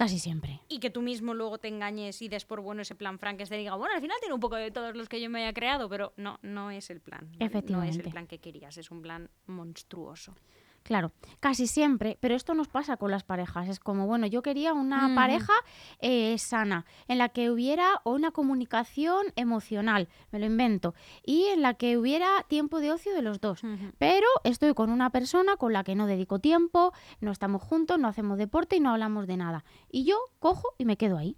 Casi 0.00 0.18
siempre. 0.18 0.62
y 0.66 0.78
que 0.80 0.88
tú 0.88 1.02
mismo 1.02 1.34
luego 1.34 1.58
te 1.58 1.68
engañes 1.68 2.22
y 2.22 2.30
des 2.30 2.46
por 2.46 2.62
bueno 2.62 2.80
ese 2.80 2.94
plan 2.94 3.18
Frankenstein 3.18 3.60
y 3.60 3.64
diga, 3.64 3.76
bueno, 3.76 3.94
al 3.94 4.00
final 4.00 4.16
tiene 4.18 4.32
un 4.32 4.40
poco 4.40 4.56
de 4.56 4.70
todos 4.70 4.96
los 4.96 5.10
que 5.10 5.20
yo 5.20 5.28
me 5.28 5.42
haya 5.42 5.52
creado, 5.52 5.90
pero 5.90 6.14
no, 6.16 6.38
no 6.40 6.70
es 6.70 6.88
el 6.88 7.00
plan. 7.02 7.20
¿vale? 7.20 7.36
No 7.38 7.44
es 7.44 7.50
Efectivamente. 7.50 8.02
el 8.06 8.10
plan 8.10 8.26
que 8.26 8.38
querías, 8.38 8.78
es 8.78 8.90
un 8.90 9.02
plan 9.02 9.28
monstruoso. 9.46 10.34
Claro, 10.82 11.12
casi 11.40 11.66
siempre, 11.66 12.16
pero 12.20 12.34
esto 12.34 12.54
nos 12.54 12.68
pasa 12.68 12.96
con 12.96 13.10
las 13.10 13.22
parejas. 13.22 13.68
Es 13.68 13.78
como, 13.78 14.06
bueno, 14.06 14.26
yo 14.26 14.42
quería 14.42 14.72
una 14.72 15.06
Ujú. 15.06 15.14
pareja 15.14 15.52
eh, 16.00 16.36
sana, 16.38 16.84
en 17.06 17.18
la 17.18 17.28
que 17.28 17.50
hubiera 17.50 18.00
una 18.04 18.30
comunicación 18.30 19.26
emocional, 19.36 20.08
me 20.32 20.38
lo 20.38 20.46
invento, 20.46 20.94
y 21.24 21.44
en 21.46 21.62
la 21.62 21.74
que 21.74 21.98
hubiera 21.98 22.28
tiempo 22.48 22.80
de 22.80 22.92
ocio 22.92 23.14
de 23.14 23.22
los 23.22 23.40
dos. 23.40 23.60
Pero 23.98 24.26
estoy 24.44 24.74
con 24.74 24.90
una 24.90 25.10
persona 25.10 25.56
con 25.56 25.72
la 25.72 25.84
que 25.84 25.94
no 25.94 26.06
dedico 26.06 26.38
tiempo, 26.38 26.92
no 27.20 27.30
estamos 27.30 27.62
juntos, 27.62 27.98
no 27.98 28.08
hacemos 28.08 28.38
deporte 28.38 28.76
y 28.76 28.80
no 28.80 28.90
hablamos 28.90 29.26
de 29.26 29.36
nada. 29.36 29.64
Y 29.90 30.04
yo 30.04 30.16
cojo 30.38 30.68
y 30.78 30.86
me 30.86 30.96
quedo 30.96 31.18
ahí. 31.18 31.36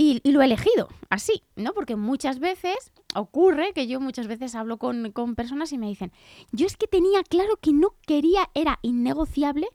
Y, 0.00 0.20
y 0.22 0.30
lo 0.30 0.40
he 0.40 0.44
elegido 0.44 0.88
así, 1.10 1.42
¿no? 1.56 1.72
Porque 1.74 1.96
muchas 1.96 2.38
veces 2.38 2.92
ocurre 3.16 3.72
que 3.72 3.88
yo 3.88 3.98
muchas 4.00 4.28
veces 4.28 4.54
hablo 4.54 4.76
con, 4.78 5.10
con 5.10 5.34
personas 5.34 5.72
y 5.72 5.78
me 5.78 5.88
dicen, 5.88 6.12
yo 6.52 6.66
es 6.68 6.76
que 6.76 6.86
tenía 6.86 7.24
claro 7.24 7.56
que 7.60 7.72
no 7.72 7.94
quería, 8.06 8.48
era 8.54 8.78
innegociable 8.82 9.66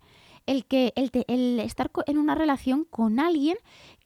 el, 0.46 0.66
que, 0.66 0.94
el, 0.96 1.12
te- 1.12 1.26
el 1.28 1.60
estar 1.60 1.92
en 2.06 2.18
una 2.18 2.36
relación 2.36 2.86
con 2.86 3.20
alguien 3.20 3.58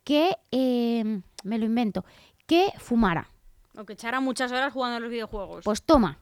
que, 0.03 0.35
eh, 0.51 1.21
me 1.43 1.59
lo 1.59 1.65
invento, 1.65 2.03
que 2.47 2.71
fumara. 2.79 3.29
O 3.77 3.85
que 3.85 3.93
echara 3.93 4.19
muchas 4.19 4.51
horas 4.51 4.73
jugando 4.73 4.97
a 4.97 4.99
los 4.99 5.11
videojuegos. 5.11 5.63
Pues 5.65 5.83
toma. 5.83 6.17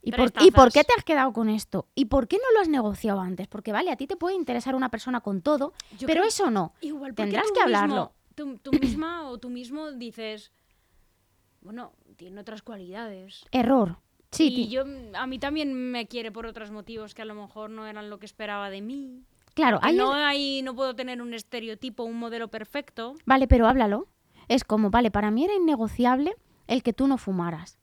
¿Y 0.00 0.12
por, 0.12 0.32
¿Y 0.40 0.50
por 0.52 0.72
qué 0.72 0.84
te 0.84 0.94
has 0.96 1.04
quedado 1.04 1.34
con 1.34 1.50
esto? 1.50 1.86
¿Y 1.94 2.06
por 2.06 2.28
qué 2.28 2.36
no 2.38 2.50
lo 2.54 2.60
has 2.60 2.68
negociado 2.68 3.20
antes? 3.20 3.46
Porque 3.46 3.72
vale, 3.72 3.90
a 3.90 3.96
ti 3.96 4.06
te 4.06 4.16
puede 4.16 4.36
interesar 4.36 4.74
una 4.74 4.88
persona 4.88 5.20
con 5.20 5.42
todo, 5.42 5.74
Yo 5.98 6.06
pero 6.06 6.24
eso 6.24 6.50
no. 6.50 6.72
Igual 6.80 7.14
Tendrás 7.14 7.50
que 7.52 7.60
hablarlo. 7.60 8.12
Tú, 8.38 8.58
tú 8.58 8.70
misma 8.72 9.28
o 9.28 9.38
tú 9.38 9.50
mismo 9.50 9.90
dices, 9.90 10.52
bueno, 11.60 11.92
tiene 12.16 12.40
otras 12.40 12.62
cualidades. 12.62 13.44
Error. 13.50 13.98
Sí, 14.30 14.54
y 14.54 14.68
yo, 14.68 14.84
a 15.14 15.26
mí 15.26 15.38
también 15.38 15.74
me 15.74 16.06
quiere 16.06 16.30
por 16.30 16.46
otros 16.46 16.70
motivos 16.70 17.14
que 17.14 17.22
a 17.22 17.24
lo 17.24 17.34
mejor 17.34 17.70
no 17.70 17.86
eran 17.86 18.10
lo 18.10 18.18
que 18.18 18.26
esperaba 18.26 18.70
de 18.70 18.82
mí. 18.82 19.24
claro, 19.54 19.78
hay 19.82 19.96
no 19.96 20.12
hay, 20.12 20.62
no 20.62 20.74
puedo 20.74 20.94
tener 20.94 21.20
un 21.22 21.34
estereotipo, 21.34 22.04
un 22.04 22.18
modelo 22.18 22.48
perfecto. 22.48 23.14
Vale, 23.24 23.48
pero 23.48 23.66
háblalo. 23.66 24.06
Es 24.46 24.64
como, 24.64 24.90
vale, 24.90 25.10
para 25.10 25.30
mí 25.30 25.44
era 25.44 25.54
innegociable 25.54 26.36
el 26.66 26.82
que 26.82 26.92
tú 26.92 27.06
no 27.06 27.18
fumaras. 27.18 27.78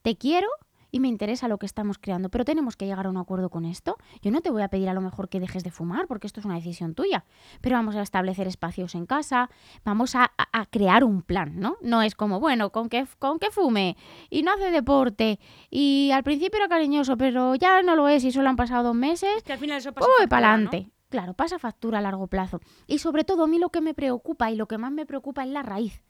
Te 0.00 0.16
quiero 0.16 0.48
y 0.92 1.00
me 1.00 1.08
interesa 1.08 1.48
lo 1.48 1.58
que 1.58 1.66
estamos 1.66 1.98
creando, 1.98 2.28
pero 2.28 2.44
tenemos 2.44 2.76
que 2.76 2.86
llegar 2.86 3.06
a 3.06 3.10
un 3.10 3.16
acuerdo 3.16 3.50
con 3.50 3.64
esto. 3.64 3.96
Yo 4.20 4.30
no 4.30 4.42
te 4.42 4.50
voy 4.50 4.62
a 4.62 4.68
pedir 4.68 4.88
a 4.88 4.94
lo 4.94 5.00
mejor 5.00 5.28
que 5.28 5.40
dejes 5.40 5.64
de 5.64 5.70
fumar, 5.72 6.06
porque 6.06 6.26
esto 6.28 6.38
es 6.38 6.46
una 6.46 6.54
decisión 6.54 6.94
tuya, 6.94 7.24
pero 7.60 7.76
vamos 7.76 7.96
a 7.96 8.02
establecer 8.02 8.46
espacios 8.46 8.94
en 8.94 9.06
casa, 9.06 9.50
vamos 9.84 10.14
a, 10.14 10.30
a- 10.36 10.66
crear 10.66 11.02
un 11.02 11.22
plan, 11.22 11.58
¿no? 11.58 11.76
No 11.82 12.02
es 12.02 12.14
como, 12.14 12.38
bueno, 12.38 12.70
con 12.70 12.88
que, 12.88 13.04
con 13.18 13.38
que 13.40 13.50
fume 13.50 13.96
y 14.30 14.42
no 14.42 14.52
hace 14.52 14.70
deporte 14.70 15.40
y 15.70 16.10
al 16.12 16.22
principio 16.22 16.58
era 16.58 16.68
cariñoso, 16.68 17.16
pero 17.16 17.54
ya 17.56 17.82
no 17.82 17.96
lo 17.96 18.06
es 18.08 18.22
y 18.24 18.30
solo 18.30 18.48
han 18.50 18.56
pasado 18.56 18.84
dos 18.84 18.94
meses 18.94 19.30
Es 19.38 19.42
que 19.42 19.54
al 19.54 19.58
final 19.58 19.78
eso 19.78 19.92
pasa. 19.92 20.06
Para 20.28 20.48
¿no? 20.48 20.54
adelante. 20.68 20.90
Claro, 21.08 21.34
pasa 21.34 21.58
factura 21.58 21.98
a 21.98 22.02
largo 22.02 22.26
plazo. 22.26 22.60
Y 22.86 22.98
sobre 22.98 23.24
todo 23.24 23.44
a 23.44 23.46
mí 23.46 23.58
lo 23.58 23.68
que 23.70 23.80
me 23.80 23.92
preocupa 23.94 24.50
y 24.50 24.56
lo 24.56 24.66
que 24.66 24.78
más 24.78 24.92
me 24.92 25.04
preocupa 25.06 25.42
es 25.44 25.50
la 25.50 25.62
raíz. 25.62 26.02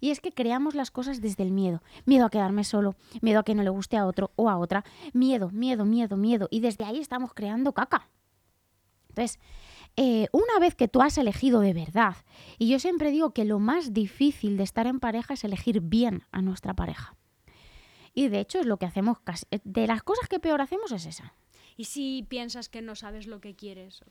Y 0.00 0.10
es 0.10 0.20
que 0.20 0.32
creamos 0.32 0.74
las 0.74 0.90
cosas 0.90 1.20
desde 1.20 1.42
el 1.42 1.50
miedo. 1.50 1.82
Miedo 2.04 2.26
a 2.26 2.30
quedarme 2.30 2.64
solo, 2.64 2.96
miedo 3.20 3.40
a 3.40 3.44
que 3.44 3.54
no 3.54 3.62
le 3.62 3.70
guste 3.70 3.96
a 3.96 4.06
otro 4.06 4.32
o 4.36 4.50
a 4.50 4.58
otra. 4.58 4.84
Miedo, 5.12 5.50
miedo, 5.50 5.84
miedo, 5.84 6.16
miedo. 6.16 6.48
Y 6.50 6.60
desde 6.60 6.84
ahí 6.84 6.98
estamos 6.98 7.34
creando 7.34 7.72
caca. 7.72 8.08
Entonces, 9.08 9.38
eh, 9.96 10.26
una 10.32 10.58
vez 10.58 10.74
que 10.74 10.88
tú 10.88 11.00
has 11.00 11.18
elegido 11.18 11.60
de 11.60 11.72
verdad, 11.72 12.16
y 12.58 12.68
yo 12.68 12.80
siempre 12.80 13.12
digo 13.12 13.30
que 13.30 13.44
lo 13.44 13.60
más 13.60 13.92
difícil 13.92 14.56
de 14.56 14.64
estar 14.64 14.86
en 14.86 14.98
pareja 14.98 15.34
es 15.34 15.44
elegir 15.44 15.80
bien 15.80 16.24
a 16.32 16.42
nuestra 16.42 16.74
pareja. 16.74 17.16
Y 18.12 18.28
de 18.28 18.40
hecho 18.40 18.58
es 18.58 18.66
lo 18.66 18.76
que 18.76 18.86
hacemos 18.86 19.20
casi. 19.20 19.44
De 19.64 19.86
las 19.86 20.02
cosas 20.02 20.28
que 20.28 20.40
peor 20.40 20.60
hacemos 20.60 20.92
es 20.92 21.06
esa. 21.06 21.34
Y 21.76 21.84
si 21.84 22.24
piensas 22.28 22.68
que 22.68 22.82
no 22.82 22.94
sabes 22.94 23.26
lo 23.26 23.40
que 23.40 23.54
quieres. 23.54 24.04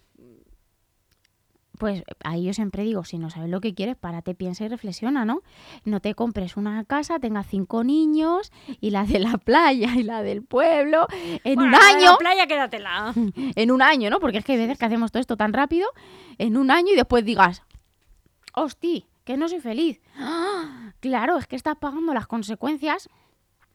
Pues 1.79 2.03
ahí 2.23 2.45
yo 2.45 2.53
siempre 2.53 2.83
digo, 2.83 3.03
si 3.03 3.17
no 3.17 3.29
sabes 3.31 3.49
lo 3.49 3.59
que 3.59 3.73
quieres, 3.73 3.95
párate, 3.95 4.35
piensa 4.35 4.63
y 4.63 4.67
reflexiona, 4.67 5.25
¿no? 5.25 5.41
No 5.85 5.99
te 6.01 6.13
compres 6.13 6.55
una 6.55 6.83
casa, 6.85 7.19
tengas 7.19 7.47
cinco 7.47 7.83
niños 7.83 8.51
y 8.79 8.91
la 8.91 9.05
de 9.05 9.19
la 9.19 9.37
playa 9.43 9.95
y 9.95 10.03
la 10.03 10.21
del 10.21 10.43
pueblo 10.43 11.07
en 11.43 11.55
Bueno, 11.55 11.63
un 11.63 11.71
la 11.71 11.79
de 11.79 11.83
año, 11.85 12.11
La 12.11 12.17
playa, 12.17 12.47
quédatela. 12.47 13.13
en 13.55 13.71
un 13.71 13.81
año, 13.81 14.09
¿no? 14.11 14.19
Porque 14.19 14.37
es 14.37 14.45
que 14.45 14.51
hay 14.53 14.59
veces 14.59 14.77
que 14.77 14.85
hacemos 14.85 15.11
todo 15.11 15.21
esto 15.21 15.35
tan 15.35 15.51
rápido, 15.51 15.87
en 16.37 16.57
un 16.57 16.69
año 16.69 16.93
y 16.93 16.95
después 16.95 17.25
digas, 17.25 17.63
hosti, 18.53 19.07
que 19.23 19.37
no 19.37 19.47
soy 19.47 19.59
feliz. 19.59 19.99
¡Ah! 20.17 20.93
Claro, 20.99 21.37
es 21.37 21.47
que 21.47 21.55
estás 21.55 21.75
pagando 21.77 22.13
las 22.13 22.27
consecuencias 22.27 23.09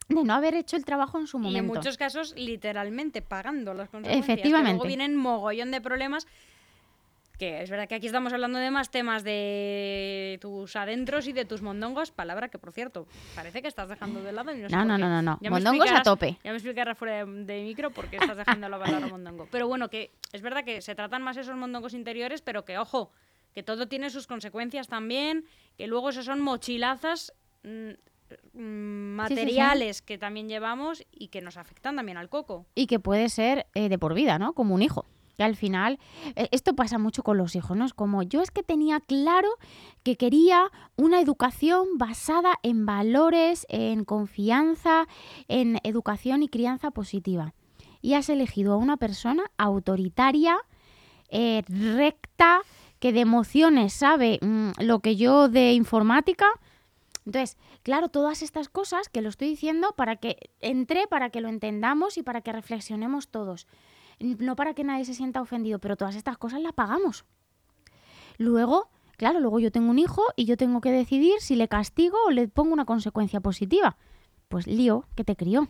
de 0.08 0.22
no 0.24 0.32
haber 0.34 0.54
hecho 0.54 0.76
el 0.76 0.84
trabajo 0.84 1.18
en 1.18 1.26
su 1.26 1.36
Y 1.38 1.40
en 1.40 1.44
momento. 1.64 1.74
muchos 1.80 1.98
casos, 1.98 2.34
literalmente 2.36 3.22
pagando 3.22 3.74
las 3.74 3.88
consecuencias. 3.90 4.24
que 4.26 4.32
Efectivamente. 4.32 4.72
luego 4.74 4.86
vienen 4.86 5.16
mogollón 5.16 5.70
de 5.70 5.80
problemas. 5.80 6.26
Que 7.38 7.62
es 7.62 7.70
verdad 7.70 7.88
que 7.88 7.94
aquí 7.94 8.06
estamos 8.06 8.32
hablando 8.32 8.58
de 8.58 8.70
más 8.72 8.90
temas 8.90 9.22
de 9.22 10.38
tus 10.40 10.74
adentros 10.74 11.28
y 11.28 11.32
de 11.32 11.44
tus 11.44 11.62
mondongos, 11.62 12.10
palabra 12.10 12.48
que, 12.48 12.58
por 12.58 12.72
cierto, 12.72 13.06
parece 13.36 13.62
que 13.62 13.68
estás 13.68 13.88
dejando 13.88 14.22
de 14.22 14.32
lado. 14.32 14.52
Y 14.52 14.58
no, 14.58 14.68
sé 14.68 14.74
No, 14.74 14.84
no, 14.84 14.98
no, 14.98 15.08
no, 15.08 15.22
no. 15.22 15.38
Me 15.40 15.50
Mondongos 15.50 15.90
a 15.92 16.02
tope. 16.02 16.36
Ya 16.42 16.50
me 16.50 16.56
explicarás 16.56 16.98
fuera 16.98 17.24
de, 17.24 17.44
de 17.44 17.62
micro 17.62 17.92
por 17.92 18.08
qué 18.08 18.16
estás 18.16 18.36
dejando 18.36 18.68
la 18.68 18.78
palabra 18.78 19.06
mondongo. 19.08 19.46
Pero 19.52 19.68
bueno, 19.68 19.88
que 19.88 20.10
es 20.32 20.42
verdad 20.42 20.64
que 20.64 20.82
se 20.82 20.96
tratan 20.96 21.22
más 21.22 21.36
esos 21.36 21.54
mondongos 21.54 21.94
interiores, 21.94 22.42
pero 22.42 22.64
que, 22.64 22.76
ojo, 22.76 23.12
que 23.54 23.62
todo 23.62 23.88
tiene 23.88 24.10
sus 24.10 24.26
consecuencias 24.26 24.88
también, 24.88 25.44
que 25.76 25.86
luego 25.86 26.10
esos 26.10 26.24
son 26.24 26.40
mochilazas 26.40 27.32
mm, 27.62 27.90
mm, 28.52 29.14
materiales 29.14 30.02
que 30.02 30.18
también 30.18 30.48
llevamos 30.48 31.04
y 31.12 31.28
que 31.28 31.40
nos 31.40 31.56
afectan 31.56 31.96
también 31.96 32.18
al 32.18 32.28
coco. 32.28 32.66
y 32.74 32.86
que 32.86 32.98
puede 32.98 33.28
ser 33.28 33.66
eh, 33.74 33.88
de 33.88 33.98
por 33.98 34.14
vida, 34.14 34.38
¿no? 34.38 34.52
Como 34.54 34.74
un 34.74 34.82
hijo. 34.82 35.06
Que 35.38 35.44
al 35.44 35.54
final, 35.54 36.00
eh, 36.34 36.48
esto 36.50 36.74
pasa 36.74 36.98
mucho 36.98 37.22
con 37.22 37.38
los 37.38 37.54
hijos, 37.54 37.76
¿no? 37.76 37.84
Es 37.84 37.94
como 37.94 38.24
yo 38.24 38.42
es 38.42 38.50
que 38.50 38.64
tenía 38.64 38.98
claro 38.98 39.48
que 40.02 40.16
quería 40.16 40.72
una 40.96 41.20
educación 41.20 41.96
basada 41.96 42.54
en 42.64 42.86
valores, 42.86 43.64
en 43.68 44.04
confianza, 44.04 45.06
en 45.46 45.78
educación 45.84 46.42
y 46.42 46.48
crianza 46.48 46.90
positiva. 46.90 47.54
Y 48.02 48.14
has 48.14 48.28
elegido 48.30 48.72
a 48.72 48.78
una 48.78 48.96
persona 48.96 49.44
autoritaria, 49.58 50.58
eh, 51.30 51.62
recta, 51.68 52.62
que 52.98 53.12
de 53.12 53.20
emociones 53.20 53.92
sabe 53.92 54.40
mm, 54.42 54.70
lo 54.80 54.98
que 54.98 55.14
yo 55.14 55.48
de 55.48 55.72
informática. 55.72 56.46
Entonces, 57.26 57.56
claro, 57.84 58.08
todas 58.08 58.42
estas 58.42 58.68
cosas 58.68 59.08
que 59.08 59.22
lo 59.22 59.28
estoy 59.28 59.50
diciendo 59.50 59.94
para 59.96 60.16
que 60.16 60.50
entre, 60.60 61.06
para 61.06 61.30
que 61.30 61.40
lo 61.40 61.48
entendamos 61.48 62.18
y 62.18 62.24
para 62.24 62.40
que 62.40 62.52
reflexionemos 62.52 63.28
todos. 63.28 63.68
No 64.20 64.56
para 64.56 64.74
que 64.74 64.84
nadie 64.84 65.04
se 65.04 65.14
sienta 65.14 65.40
ofendido, 65.40 65.78
pero 65.78 65.96
todas 65.96 66.16
estas 66.16 66.38
cosas 66.38 66.60
las 66.60 66.72
pagamos. 66.72 67.24
Luego, 68.36 68.88
claro, 69.16 69.40
luego 69.40 69.58
yo 69.60 69.70
tengo 69.70 69.90
un 69.90 69.98
hijo 69.98 70.22
y 70.36 70.44
yo 70.44 70.56
tengo 70.56 70.80
que 70.80 70.90
decidir 70.90 71.34
si 71.40 71.56
le 71.56 71.68
castigo 71.68 72.16
o 72.26 72.30
le 72.30 72.48
pongo 72.48 72.72
una 72.72 72.84
consecuencia 72.84 73.40
positiva. 73.40 73.96
Pues 74.48 74.66
lío 74.66 75.04
que 75.14 75.24
te 75.24 75.36
crió. 75.36 75.68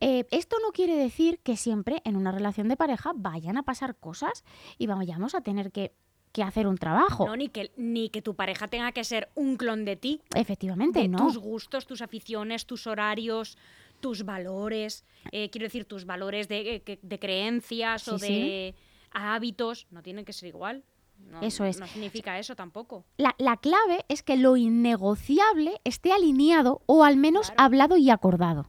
Eh, 0.00 0.26
esto 0.30 0.56
no 0.62 0.72
quiere 0.72 0.96
decir 0.96 1.40
que 1.40 1.56
siempre 1.56 2.02
en 2.04 2.16
una 2.16 2.32
relación 2.32 2.68
de 2.68 2.76
pareja 2.76 3.12
vayan 3.14 3.56
a 3.56 3.62
pasar 3.62 3.96
cosas 3.96 4.44
y 4.78 4.86
vayamos 4.86 5.34
a 5.34 5.40
tener 5.40 5.72
que, 5.72 5.92
que 6.32 6.42
hacer 6.42 6.66
un 6.66 6.78
trabajo. 6.78 7.26
No, 7.26 7.36
ni 7.36 7.48
que, 7.48 7.72
ni 7.76 8.08
que 8.08 8.22
tu 8.22 8.34
pareja 8.34 8.68
tenga 8.68 8.92
que 8.92 9.04
ser 9.04 9.30
un 9.34 9.56
clon 9.56 9.84
de 9.84 9.96
ti. 9.96 10.20
Efectivamente, 10.34 11.00
de 11.00 11.08
no. 11.08 11.18
tus 11.18 11.38
gustos, 11.38 11.86
tus 11.86 12.02
aficiones, 12.02 12.66
tus 12.66 12.86
horarios, 12.86 13.58
tus 14.02 14.24
valores, 14.26 15.06
eh, 15.30 15.48
quiero 15.48 15.64
decir, 15.64 15.86
tus 15.86 16.04
valores 16.04 16.46
de, 16.48 16.82
eh, 16.86 16.98
de 17.00 17.18
creencias 17.18 18.06
o 18.08 18.18
Sí, 18.18 18.26
de 18.26 18.74
hábitos, 19.12 19.86
no 19.90 20.02
tienen 20.02 20.26
que 20.26 20.34
ser 20.34 20.48
igual. 20.50 20.84
No, 21.30 21.40
Eso 21.40 21.64
es. 21.64 21.78
No 21.78 21.86
significa 21.86 22.38
eso 22.38 22.54
tampoco. 22.56 23.04
La, 23.16 23.34
la 23.38 23.56
clave 23.56 24.04
es 24.08 24.22
que 24.22 24.36
lo 24.36 24.56
innegociable 24.56 25.80
esté 25.84 26.12
alineado 26.12 26.82
o 26.86 27.04
al 27.04 27.16
menos 27.16 27.46
Claro. 27.46 27.62
hablado 27.62 27.96
y 27.96 28.10
acordado. 28.10 28.68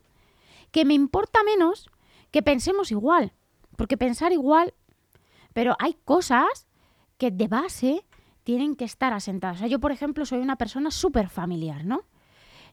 Que 0.71 0.85
me 0.85 0.93
importa 0.93 1.39
menos 1.43 1.89
que 2.31 2.41
pensemos 2.41 2.91
igual, 2.91 3.33
porque 3.75 3.97
pensar 3.97 4.31
igual, 4.31 4.73
pero 5.53 5.75
hay 5.79 5.95
cosas 6.05 6.67
que 7.17 7.31
de 7.31 7.47
base 7.47 8.05
tienen 8.43 8.75
que 8.75 8.85
estar 8.85 9.13
asentadas. 9.13 9.57
O 9.57 9.59
sea, 9.59 9.67
yo, 9.67 9.79
por 9.79 9.91
ejemplo, 9.91 10.25
soy 10.25 10.39
una 10.39 10.55
persona 10.57 10.91
súper 10.91 11.29
familiar, 11.29 11.85
¿no? 11.85 12.03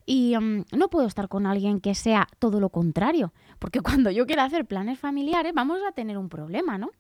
Y 0.07 0.37
mm, 0.39 0.65
no 0.73 0.89
puedo 0.89 1.07
estar 1.07 1.29
con 1.29 1.47
alguien 1.47 1.81
que 1.81 1.95
sea 1.95 2.27
todo 2.39 2.61
lo 2.61 2.71
contrario, 2.71 3.33
porque 3.59 3.81
cuando 3.81 4.11
yo 4.11 4.27
quiera 4.27 4.45
hacer 4.45 4.67
planes 4.67 4.99
familiares 4.99 5.53
vamos 5.55 5.81
a 5.87 5.93
tener 5.93 6.19
un 6.19 6.29
problema, 6.29 6.79
¿no? 6.79 6.91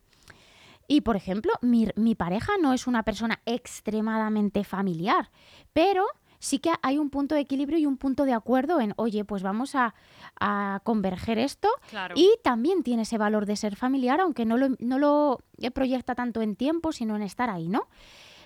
Y, 0.88 1.02
por 1.02 1.14
ejemplo, 1.14 1.52
mi, 1.62 1.86
mi 1.94 2.16
pareja 2.16 2.52
no 2.60 2.72
es 2.72 2.88
una 2.88 3.04
persona 3.04 3.40
extremadamente 3.46 4.64
familiar, 4.64 5.30
pero 5.72 6.04
sí 6.40 6.58
que 6.58 6.72
hay 6.82 6.98
un 6.98 7.10
punto 7.10 7.36
de 7.36 7.42
equilibrio 7.42 7.78
y 7.78 7.86
un 7.86 7.96
punto 7.96 8.24
de 8.24 8.32
acuerdo 8.32 8.80
en, 8.80 8.92
oye, 8.96 9.24
pues 9.24 9.44
vamos 9.44 9.76
a, 9.76 9.94
a 10.40 10.80
converger 10.82 11.38
esto. 11.38 11.68
Claro. 11.90 12.14
Y 12.16 12.28
también 12.42 12.82
tiene 12.82 13.02
ese 13.02 13.18
valor 13.18 13.46
de 13.46 13.54
ser 13.54 13.76
familiar, 13.76 14.20
aunque 14.20 14.44
no 14.44 14.56
lo, 14.56 14.70
no 14.80 14.98
lo 14.98 15.38
proyecta 15.72 16.16
tanto 16.16 16.42
en 16.42 16.56
tiempo, 16.56 16.90
sino 16.90 17.14
en 17.14 17.22
estar 17.22 17.50
ahí, 17.50 17.68
¿no? 17.68 17.86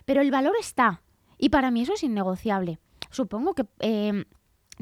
Pero 0.04 0.20
el 0.20 0.30
valor 0.30 0.54
está. 0.60 1.00
Y 1.38 1.48
para 1.48 1.70
mí 1.70 1.82
eso 1.82 1.94
es 1.94 2.02
innegociable. 2.02 2.78
Supongo 3.10 3.54
que 3.54 3.64
eh, 3.78 4.24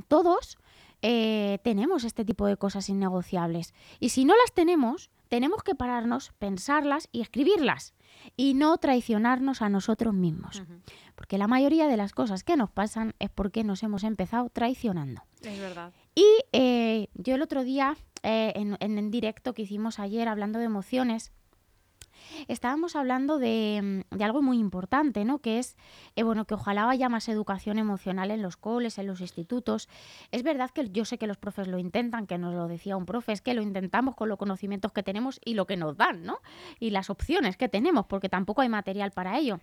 todos 0.08 0.58
eh, 1.02 1.58
tenemos 1.64 2.04
este 2.04 2.24
tipo 2.24 2.46
de 2.46 2.56
cosas 2.56 2.88
innegociables. 2.88 3.74
Y 3.98 4.10
si 4.10 4.24
no 4.24 4.34
las 4.36 4.52
tenemos, 4.52 5.10
tenemos 5.28 5.62
que 5.62 5.74
pararnos, 5.74 6.32
pensarlas 6.38 7.08
y 7.10 7.20
escribirlas. 7.20 7.94
Y 8.36 8.54
no 8.54 8.76
traicionarnos 8.78 9.62
a 9.62 9.68
nosotros 9.68 10.14
mismos. 10.14 10.62
Porque 11.16 11.38
la 11.38 11.48
mayoría 11.48 11.88
de 11.88 11.96
las 11.96 12.12
cosas 12.12 12.44
que 12.44 12.56
nos 12.56 12.70
pasan 12.70 13.14
es 13.18 13.30
porque 13.30 13.64
nos 13.64 13.82
hemos 13.82 14.04
empezado 14.04 14.48
traicionando. 14.50 15.22
Es 15.42 15.58
verdad. 15.58 15.92
Y 16.14 16.26
eh, 16.52 17.08
yo 17.14 17.34
el 17.34 17.42
otro 17.42 17.64
día, 17.64 17.96
eh, 18.22 18.52
en, 18.54 18.76
en, 18.80 18.98
en 18.98 19.10
directo 19.10 19.54
que 19.54 19.62
hicimos 19.62 19.98
ayer 19.98 20.28
hablando 20.28 20.60
de 20.60 20.66
emociones, 20.66 21.32
estábamos 22.48 22.96
hablando 22.96 23.38
de, 23.38 24.04
mm, 24.10 24.16
de 24.16 24.24
algo 24.24 24.42
muy 24.42 24.58
importante, 24.58 25.24
¿no? 25.24 25.38
Que 25.38 25.58
es, 25.58 25.76
eh, 26.16 26.22
bueno, 26.22 26.44
que 26.44 26.54
ojalá 26.54 26.88
haya 26.88 27.08
más 27.08 27.28
educación 27.28 27.78
emocional 27.78 28.30
en 28.30 28.42
los 28.42 28.56
coles, 28.56 28.98
en 28.98 29.06
los 29.06 29.20
institutos. 29.20 29.88
Es 30.30 30.42
verdad 30.42 30.70
que 30.70 30.90
yo 30.90 31.04
sé 31.04 31.18
que 31.18 31.26
los 31.26 31.36
profes 31.36 31.68
lo 31.68 31.78
intentan, 31.78 32.26
que 32.26 32.38
nos 32.38 32.54
lo 32.54 32.68
decía 32.68 32.96
un 32.96 33.06
profe, 33.06 33.32
es 33.32 33.40
que 33.40 33.54
lo 33.54 33.62
intentamos 33.62 34.14
con 34.14 34.28
los 34.28 34.38
conocimientos 34.38 34.92
que 34.92 35.02
tenemos 35.02 35.40
y 35.44 35.54
lo 35.54 35.66
que 35.66 35.76
nos 35.76 35.96
dan, 35.96 36.24
¿no? 36.24 36.38
Y 36.78 36.90
las 36.90 37.10
opciones 37.10 37.56
que 37.56 37.68
tenemos, 37.68 38.06
porque 38.06 38.28
tampoco 38.28 38.62
hay 38.62 38.68
material 38.68 39.12
para 39.12 39.38
ello. 39.38 39.60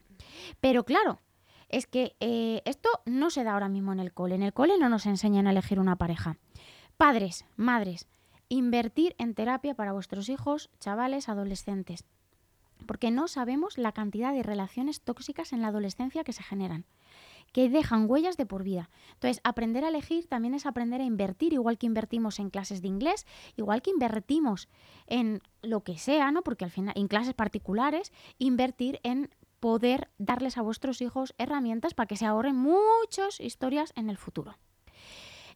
Pero 0.60 0.84
claro, 0.84 1.20
es 1.70 1.86
que 1.86 2.16
eh, 2.20 2.62
esto 2.66 2.90
no 3.06 3.30
se 3.30 3.44
da 3.44 3.54
ahora 3.54 3.70
mismo 3.70 3.94
en 3.94 4.00
el 4.00 4.14
cole. 4.14 4.36
En 4.36 4.44
el 4.44 4.54
cole 4.54 4.78
no 4.80 4.90
nos 4.90 5.06
enseñan 5.06 5.48
a 5.48 5.52
elegir 5.52 5.80
una 5.80 5.96
pareja. 5.96 6.38
Padres, 6.98 7.46
madres, 7.56 8.08
invertir 8.50 9.16
en 9.20 9.36
terapia 9.36 9.76
para 9.76 9.94
vuestros 9.94 10.28
hijos, 10.30 10.70
chavales, 10.80 11.30
adolescentes. 11.30 12.06
Porque 12.86 13.12
no 13.12 13.28
sabemos 13.28 13.78
la 13.78 13.92
cantidad 13.92 14.34
de 14.34 14.44
relaciones 14.44 15.02
tóxicas 15.02 15.54
en 15.54 15.62
la 15.62 15.68
adolescencia 15.68 16.24
que 16.24 16.34
se 16.34 16.44
generan. 16.44 16.86
que 17.52 17.68
dejan 17.68 18.06
huellas 18.10 18.38
de 18.38 18.46
por 18.46 18.64
vida. 18.64 18.90
Entonces, 19.14 19.42
aprender 19.44 19.84
a 19.84 19.90
elegir 19.90 20.28
también 20.28 20.54
es 20.54 20.66
aprender 20.66 21.02
a 21.02 21.06
invertir, 21.06 21.54
igual 21.54 21.78
que 21.78 21.88
invertimos 21.88 22.40
en 22.40 22.50
clases 22.50 22.82
de 22.82 22.88
inglés, 22.88 23.26
igual 23.56 23.82
que 23.82 23.90
invertimos 23.90 24.70
en 25.08 25.42
lo 25.62 25.84
que 25.84 25.98
sea, 25.98 26.32
¿no? 26.32 26.44
Porque 26.44 26.66
al 26.66 26.72
final, 26.72 26.94
en 26.96 27.08
clases 27.08 27.34
particulares, 27.34 28.12
invertir 28.38 29.00
en 29.04 29.30
poder 29.60 30.10
darles 30.18 30.58
a 30.58 30.62
vuestros 30.62 31.02
hijos 31.02 31.34
herramientas 31.38 31.94
para 31.94 32.08
que 32.08 32.18
se 32.18 32.26
ahorren 32.26 32.56
muchas 32.56 33.40
historias 33.40 33.94
en 33.96 34.10
el 34.10 34.18
futuro. 34.18 34.56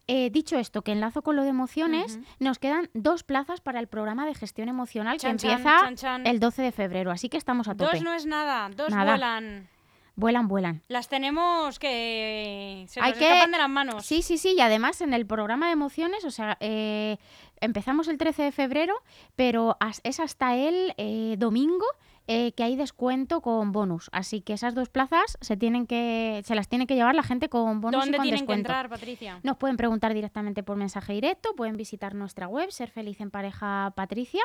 Eh, 0.06 0.28
dicho 0.30 0.58
esto, 0.58 0.82
que 0.82 0.92
enlazo 0.92 1.22
con 1.22 1.34
lo 1.36 1.42
de 1.42 1.48
emociones, 1.48 2.18
nos 2.38 2.58
quedan 2.58 2.90
dos 2.92 3.22
plazas 3.22 3.60
para 3.62 3.80
el 3.80 3.86
programa 3.86 4.26
de 4.26 4.34
gestión 4.34 4.68
emocional 4.68 5.16
Chan, 5.18 5.38
que 5.38 5.46
empieza 5.50 5.78
chan, 5.80 5.96
chan. 5.96 6.26
el 6.26 6.40
12 6.40 6.60
de 6.62 6.72
febrero, 6.72 7.10
así 7.10 7.28
que 7.30 7.38
estamos 7.38 7.68
a 7.68 7.74
tope. 7.74 7.92
Dos 7.92 8.02
no 8.02 8.12
es 8.12 8.26
nada, 8.26 8.68
dos 8.74 8.90
Nada. 8.90 9.12
vuelan. 9.12 9.68
Vuelan, 10.16 10.46
vuelan. 10.46 10.82
Las 10.88 11.08
tenemos 11.08 11.78
que 11.80 12.84
se 12.88 13.00
Hay 13.00 13.10
nos 13.12 13.18
que- 13.18 13.28
escapan 13.28 13.50
de 13.50 13.58
las 13.58 13.68
manos. 13.68 14.06
Sí, 14.06 14.22
sí, 14.22 14.38
sí, 14.38 14.54
y 14.56 14.60
además 14.60 15.00
en 15.00 15.12
el 15.12 15.26
programa 15.26 15.66
de 15.66 15.72
emociones, 15.72 16.24
o 16.24 16.30
sea, 16.30 16.56
eh, 16.60 17.16
empezamos 17.60 18.06
el 18.08 18.16
13 18.18 18.44
de 18.44 18.52
febrero, 18.52 18.94
pero 19.34 19.76
es 20.04 20.20
hasta 20.20 20.54
el 20.54 20.94
eh, 20.98 21.34
domingo 21.38 21.86
eh, 22.26 22.52
que 22.52 22.62
hay 22.64 22.76
descuento 22.76 23.40
con 23.42 23.72
bonus. 23.72 24.08
Así 24.12 24.40
que 24.40 24.52
esas 24.54 24.74
dos 24.74 24.88
plazas 24.88 25.36
se 25.40 25.56
tienen 25.56 25.86
que 25.86 26.42
se 26.44 26.54
las 26.54 26.68
tiene 26.68 26.86
que 26.86 26.94
llevar 26.94 27.14
la 27.14 27.22
gente 27.22 27.48
con 27.48 27.80
bonus 27.80 27.98
y 27.98 28.00
¿Dónde 28.00 28.16
con 28.18 28.22
tienen 28.24 28.40
descuento. 28.40 28.68
que 28.68 28.72
entrar, 28.72 28.88
Patricia? 28.88 29.40
Nos 29.42 29.56
pueden 29.56 29.76
preguntar 29.76 30.14
directamente 30.14 30.62
por 30.62 30.76
mensaje 30.76 31.12
directo, 31.12 31.54
pueden 31.54 31.76
visitar 31.76 32.14
nuestra 32.14 32.48
web, 32.48 32.70
Ser 32.70 32.90
Feliz 32.90 33.20
en 33.20 33.30
Pareja 33.30 33.92
Patricia. 33.94 34.42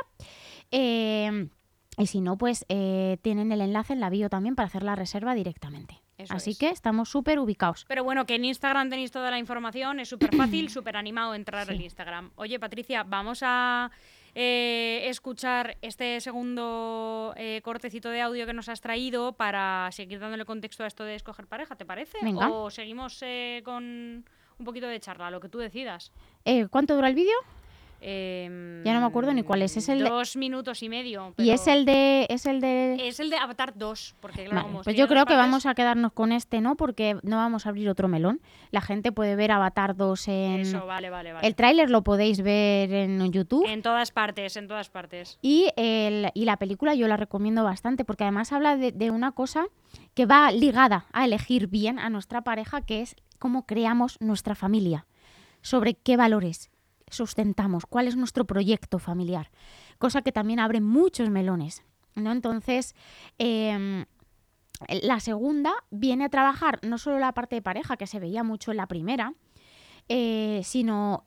Eh, 0.71 1.49
y 1.97 2.07
si 2.07 2.21
no, 2.21 2.37
pues 2.37 2.65
eh, 2.69 3.17
tienen 3.21 3.51
el 3.51 3.61
enlace 3.61 3.93
en 3.93 3.99
la 3.99 4.09
bio 4.09 4.29
también 4.29 4.55
para 4.55 4.67
hacer 4.67 4.83
la 4.83 4.95
reserva 4.95 5.33
directamente. 5.35 6.01
Eso 6.17 6.33
Así 6.33 6.51
es. 6.51 6.57
que 6.59 6.69
estamos 6.69 7.09
súper 7.09 7.39
ubicados. 7.39 7.85
Pero 7.87 8.03
bueno, 8.03 8.25
que 8.25 8.35
en 8.35 8.43
Instagram 8.45 8.89
tenéis 8.89 9.11
toda 9.11 9.31
la 9.31 9.39
información, 9.39 9.99
es 10.01 10.09
súper 10.09 10.35
fácil, 10.35 10.69
súper 10.69 10.97
animado 10.97 11.33
entrar 11.33 11.65
Sí. 11.67 11.71
al 11.73 11.81
Instagram. 11.81 12.31
Oye, 12.35 12.59
Patricia, 12.59 13.03
vamos 13.03 13.39
a 13.41 13.89
eh, 14.41 15.09
escuchar 15.09 15.75
este 15.81 16.21
segundo 16.21 17.33
eh, 17.35 17.59
cortecito 17.61 18.09
de 18.09 18.21
audio 18.21 18.45
que 18.45 18.53
nos 18.53 18.69
has 18.69 18.79
traído 18.79 19.33
para 19.33 19.89
seguir 19.91 20.17
dándole 20.17 20.45
contexto 20.45 20.85
a 20.85 20.87
esto 20.87 21.03
de 21.03 21.15
escoger 21.15 21.45
pareja, 21.45 21.75
¿te 21.75 21.83
parece? 21.83 22.19
Venga. 22.21 22.49
O 22.49 22.69
seguimos 22.69 23.21
eh, 23.21 23.61
con 23.65 23.83
un 23.83 24.65
poquito 24.65 24.87
de 24.87 24.97
charla, 25.01 25.29
lo 25.29 25.41
que 25.41 25.49
tú 25.49 25.57
decidas. 25.57 26.13
Eh, 26.45 26.67
¿Cuánto 26.69 26.95
dura 26.95 27.09
el 27.09 27.15
vídeo? 27.15 27.35
Em, 28.01 28.83
Ya 28.83 28.93
no 28.93 29.01
me 29.01 29.05
acuerdo 29.05 29.33
ni 29.33 29.43
cuál 29.43 29.61
es, 29.61 29.75
es 29.77 29.89
el 29.89 30.03
de- 30.03 30.09
Dos 30.09 30.35
minutos 30.35 30.81
y 30.83 30.89
medio. 30.89 31.33
Y 31.37 31.49
es 31.51 31.67
el 31.67 31.85
de... 31.85 32.25
Es 32.29 32.45
el 32.45 32.61
de... 32.61 32.95
Es 33.07 33.19
el 33.19 33.29
de 33.29 33.37
Avatar 33.37 33.73
2, 33.77 34.15
porque 34.19 34.45
claro, 34.45 34.67
Vale, 34.67 34.79
pues 34.83 34.95
yo 34.95 35.07
creo 35.07 35.25
que 35.25 35.33
partes- 35.33 35.37
vamos 35.37 35.65
a 35.65 35.75
quedarnos 35.75 36.13
con 36.13 36.31
este, 36.31 36.61
¿no? 36.61 36.75
Porque 36.75 37.17
no 37.23 37.37
vamos 37.37 37.65
a 37.65 37.69
abrir 37.69 37.89
otro 37.89 38.07
melón. 38.07 38.41
La 38.71 38.81
gente 38.81 39.11
puede 39.11 39.35
ver 39.35 39.51
Avatar 39.51 39.95
2 39.95 40.27
en... 40.29 40.59
Eso, 40.61 40.85
vale, 40.85 41.09
vale, 41.09 41.33
vale. 41.33 41.47
El 41.47 41.55
tráiler 41.55 41.89
lo 41.89 42.03
podéis 42.03 42.41
ver 42.41 42.91
en 42.93 43.31
YouTube. 43.31 43.65
En 43.67 43.81
todas 43.81 44.11
partes, 44.11 44.55
en 44.57 44.67
todas 44.67 44.89
partes. 44.89 45.37
Y, 45.41 45.67
el- 45.75 46.31
y 46.33 46.45
la 46.45 46.57
película 46.57 46.95
yo 46.95 47.07
la 47.07 47.17
recomiendo 47.17 47.63
bastante 47.63 48.05
porque 48.05 48.23
además 48.23 48.51
habla 48.53 48.77
de, 48.77 48.91
de 48.91 49.11
una 49.11 49.31
cosa 49.33 49.65
que 50.13 50.25
va 50.25 50.51
ligada 50.51 51.05
a 51.11 51.25
elegir 51.25 51.67
bien 51.67 51.99
a 51.99 52.09
nuestra 52.09 52.41
pareja, 52.41 52.81
que 52.81 53.01
es 53.01 53.15
cómo 53.39 53.65
creamos 53.65 54.17
nuestra 54.19 54.55
familia, 54.55 55.05
sobre 55.61 55.93
qué 55.95 56.17
valores 56.17 56.69
sustentamos, 57.09 57.85
cuál 57.85 58.07
es 58.07 58.15
nuestro 58.15 58.45
proyecto 58.45 58.99
familiar, 58.99 59.51
cosa 59.97 60.21
que 60.21 60.31
también 60.31 60.59
abre 60.59 60.81
muchos 60.81 61.29
melones. 61.29 61.83
¿no? 62.15 62.31
Entonces, 62.31 62.95
em, 63.37 64.05
la 65.01 65.19
segunda 65.19 65.73
viene 65.91 66.25
a 66.25 66.29
trabajar 66.29 66.79
no 66.83 66.97
solo 66.97 67.19
la 67.19 67.33
parte 67.33 67.55
de 67.55 67.61
pareja, 67.61 67.97
que 67.97 68.07
se 68.07 68.19
veía 68.19 68.43
mucho 68.43 68.71
en 68.71 68.77
la 68.77 68.87
primera, 68.87 69.33
eh, 70.07 70.61
sino 70.63 71.25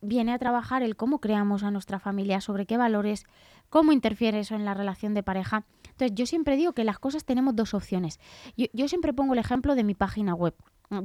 viene 0.00 0.32
a 0.32 0.38
trabajar 0.38 0.82
el 0.82 0.96
cómo 0.96 1.20
creamos 1.20 1.62
a 1.62 1.70
nuestra 1.70 1.98
familia, 1.98 2.40
sobre 2.40 2.66
qué 2.66 2.76
valores, 2.76 3.24
cómo 3.68 3.92
interfiere 3.92 4.40
eso 4.40 4.54
en 4.54 4.64
la 4.64 4.74
relación 4.74 5.14
de 5.14 5.22
pareja. 5.22 5.64
Entonces, 5.90 6.12
yo 6.14 6.26
siempre 6.26 6.56
digo 6.56 6.72
que 6.72 6.84
las 6.84 6.98
cosas 6.98 7.24
tenemos 7.24 7.56
dos 7.56 7.74
opciones. 7.74 8.20
Yo 8.56 8.88
siempre 8.88 9.12
pongo 9.12 9.32
el 9.32 9.38
ejemplo 9.38 9.74
de 9.74 9.84
mi 9.84 9.94
página 9.94 10.34
web. 10.34 10.54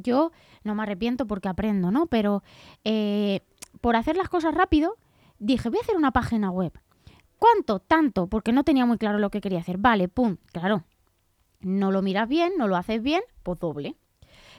Yo 0.04 0.32
no 0.63 0.76
me 0.76 0.84
arrepiento 0.84 1.28
porque 1.28 1.50
aprendo, 1.50 1.91
¿no? 1.91 2.08
Pero 2.08 2.43
eh, 2.84 3.41
por 3.82 3.95
hacer 3.95 4.17
las 4.17 4.30
cosas 4.30 4.54
rápido, 4.54 4.95
dije, 5.39 5.69
voy 5.69 5.80
a 5.80 5.82
hacer 5.82 5.95
una 5.95 6.12
página 6.12 6.52
web. 6.52 6.73
¿Cuánto? 7.39 7.80
Tanto, 7.80 8.28
porque 8.28 8.52
no 8.52 8.63
tenía 8.63 8.86
muy 8.86 8.97
claro 8.97 9.19
lo 9.19 9.30
que 9.30 9.41
quería 9.41 9.60
hacer. 9.60 9.78
Vale, 9.78 10.08
pum, 10.08 10.38
claro. 10.52 10.84
No 11.60 11.91
lo 11.91 12.02
miras 12.02 12.28
bien, 12.28 12.54
no 12.58 12.67
lo 12.67 12.76
haces 12.76 13.02
bien, 13.02 13.21
pues 13.43 13.60
doble. 13.60 13.95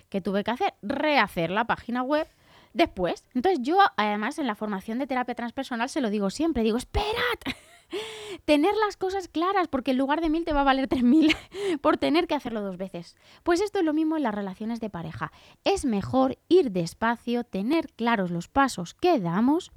¿Qué 0.08 0.20
tuve 0.20 0.44
que 0.44 0.50
hacer? 0.50 0.74
Rehacer 0.82 1.50
la 1.50 1.66
página 1.66 2.02
web 2.02 2.26
después. 2.72 3.24
Entonces 3.34 3.60
yo, 3.62 3.78
además, 3.96 4.38
en 4.38 4.46
la 4.46 4.54
formación 4.54 4.98
de 4.98 5.06
terapia 5.06 5.34
transpersonal 5.34 5.88
se 5.88 6.00
lo 6.00 6.10
digo 6.10 6.30
siempre. 6.30 6.62
Digo, 6.62 6.78
esperad, 6.78 7.38
tener 8.44 8.74
las 8.86 8.96
cosas 8.96 9.28
claras, 9.28 9.68
porque 9.68 9.92
en 9.92 9.98
lugar 9.98 10.20
de 10.20 10.30
mil 10.30 10.44
te 10.44 10.52
va 10.52 10.62
a 10.62 10.64
valer 10.64 10.88
tres 10.88 11.02
mil 11.02 11.34
por 11.80 11.96
tener 11.96 12.26
que 12.26 12.34
hacerlo 12.34 12.62
dos 12.62 12.76
veces. 12.76 13.16
Pues 13.42 13.60
esto 13.60 13.78
es 13.78 13.84
lo 13.84 13.94
mismo 13.94 14.16
en 14.16 14.22
las 14.22 14.34
relaciones 14.34 14.80
de 14.80 14.90
pareja. 14.90 15.32
Es 15.64 15.84
mejor 15.84 16.38
ir 16.48 16.70
despacio, 16.72 17.44
tener 17.44 17.92
claros 17.94 18.30
los 18.30 18.48
pasos 18.48 18.94
que 18.94 19.18
damos, 19.20 19.72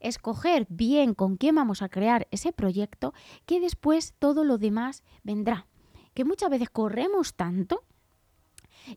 escoger 0.00 0.66
bien 0.68 1.14
con 1.14 1.36
quién 1.36 1.54
vamos 1.54 1.82
a 1.82 1.88
crear 1.88 2.28
ese 2.30 2.52
proyecto, 2.52 3.14
que 3.46 3.60
después 3.60 4.14
todo 4.18 4.44
lo 4.44 4.58
demás 4.58 5.02
vendrá. 5.22 5.66
Que 6.14 6.24
muchas 6.24 6.50
veces 6.50 6.70
corremos 6.70 7.34
tanto 7.34 7.82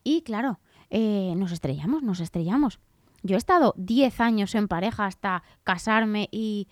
y 0.04 0.22
claro, 0.22 0.60
eh, 0.90 1.34
nos 1.36 1.52
estrellamos, 1.52 2.02
nos 2.02 2.20
estrellamos. 2.20 2.80
Yo 3.22 3.34
he 3.34 3.38
estado 3.38 3.74
10 3.76 4.20
años 4.20 4.54
en 4.54 4.68
pareja 4.68 5.06
hasta 5.06 5.42
casarme 5.64 6.28
y, 6.30 6.68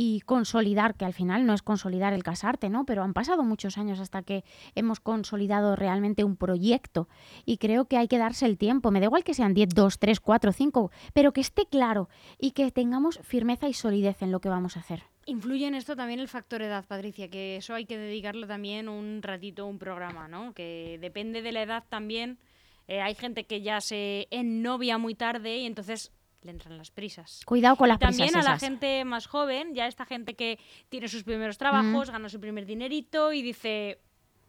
y 0.00 0.20
consolidar, 0.20 0.94
que 0.94 1.04
al 1.04 1.12
final 1.12 1.44
no 1.44 1.54
es 1.54 1.62
consolidar 1.62 2.12
el 2.12 2.22
casarte, 2.22 2.68
¿no? 2.68 2.84
Pero 2.84 3.02
han 3.02 3.14
pasado 3.14 3.42
muchos 3.42 3.78
años 3.78 3.98
hasta 3.98 4.22
que 4.22 4.44
hemos 4.76 5.00
consolidado 5.00 5.74
realmente 5.74 6.22
un 6.22 6.36
proyecto 6.36 7.08
y 7.44 7.58
creo 7.58 7.86
que 7.86 7.96
hay 7.96 8.06
que 8.06 8.16
darse 8.16 8.46
el 8.46 8.58
tiempo. 8.58 8.92
Me 8.92 9.00
da 9.00 9.06
igual 9.06 9.24
que 9.24 9.34
sean 9.34 9.54
10, 9.54 9.70
2, 9.70 9.98
3, 9.98 10.20
4, 10.20 10.52
5, 10.52 10.92
pero 11.14 11.32
que 11.32 11.40
esté 11.40 11.66
claro 11.66 12.08
y 12.38 12.52
que 12.52 12.70
tengamos 12.70 13.18
firmeza 13.24 13.68
y 13.68 13.72
solidez 13.72 14.22
en 14.22 14.30
lo 14.30 14.38
que 14.38 14.48
vamos 14.48 14.76
a 14.76 14.80
hacer. 14.80 15.02
Influye 15.26 15.66
en 15.66 15.74
esto 15.74 15.96
también 15.96 16.20
el 16.20 16.28
factor 16.28 16.62
edad, 16.62 16.84
Patricia, 16.86 17.28
que 17.28 17.56
eso 17.56 17.74
hay 17.74 17.84
que 17.84 17.98
dedicarle 17.98 18.46
también 18.46 18.88
un 18.88 19.20
ratito, 19.20 19.66
un 19.66 19.80
programa, 19.80 20.28
¿no? 20.28 20.54
Que 20.54 20.98
depende 21.00 21.42
de 21.42 21.50
la 21.50 21.62
edad 21.62 21.82
también. 21.88 22.38
Eh, 22.86 23.00
hay 23.00 23.16
gente 23.16 23.46
que 23.46 23.62
ya 23.62 23.80
se 23.80 24.28
ennovia 24.30 24.96
muy 24.96 25.16
tarde 25.16 25.58
y 25.58 25.66
entonces 25.66 26.12
le 26.42 26.50
entran 26.52 26.78
las 26.78 26.90
prisas. 26.90 27.42
Cuidado 27.44 27.76
con 27.76 27.88
las 27.88 27.98
también 27.98 28.28
prisas 28.28 28.46
a 28.46 28.50
la 28.52 28.58
gente 28.58 29.04
más 29.04 29.26
joven, 29.26 29.74
ya 29.74 29.86
esta 29.86 30.04
gente 30.06 30.34
que 30.34 30.58
tiene 30.88 31.08
sus 31.08 31.24
primeros 31.24 31.58
trabajos, 31.58 32.10
gana 32.10 32.28
su 32.28 32.38
primer 32.40 32.64
dinerito 32.66 33.32
y 33.32 33.42
dice, 33.42 34.00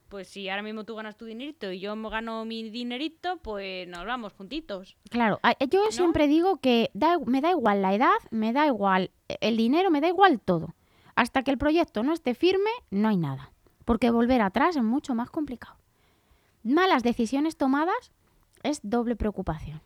pues 0.08 0.28
si 0.28 0.50
ahora 0.50 0.62
mismo 0.64 0.84
tú 0.86 0.96
ganas 0.96 1.18
tu 1.18 1.26
dinerito 1.26 1.72
y 1.72 1.80
yo 1.80 1.96
me 1.96 2.10
gano 2.10 2.46
mi 2.46 2.70
dinerito, 2.70 3.38
pues 3.38 3.88
nos 3.88 4.06
vamos 4.06 4.34
juntitos. 4.34 4.98
Claro, 5.10 5.40
a- 5.44 5.58
yo 5.66 5.92
siempre 5.92 6.28
digo 6.28 6.58
que 6.58 6.90
da- 6.94 7.20
me 7.26 7.42
da 7.42 7.52
igual 7.52 7.82
la 7.82 7.94
edad, 7.94 8.18
me 8.32 8.54
da 8.54 8.68
igual 8.68 9.12
el 9.42 9.58
dinero, 9.58 9.90
me 9.92 10.02
da 10.02 10.08
igual 10.08 10.40
todo. 10.40 10.76
Hasta 11.16 11.44
que 11.44 11.52
el 11.52 11.58
proyecto 11.58 12.02
no 12.04 12.14
esté 12.14 12.34
firme, 12.34 12.70
no 12.92 13.10
hay 13.10 13.18
nada. 13.18 13.52
Porque 13.84 14.10
volver 14.12 14.42
atrás 14.42 14.76
es 14.78 14.84
mucho 14.84 15.16
más 15.16 15.30
complicado. 15.32 15.76
Malas 16.64 17.04
decisiones 17.04 17.58
tomadas 17.58 18.12
es 18.64 18.80
doble 18.84 19.16
preocupación. 19.16 19.82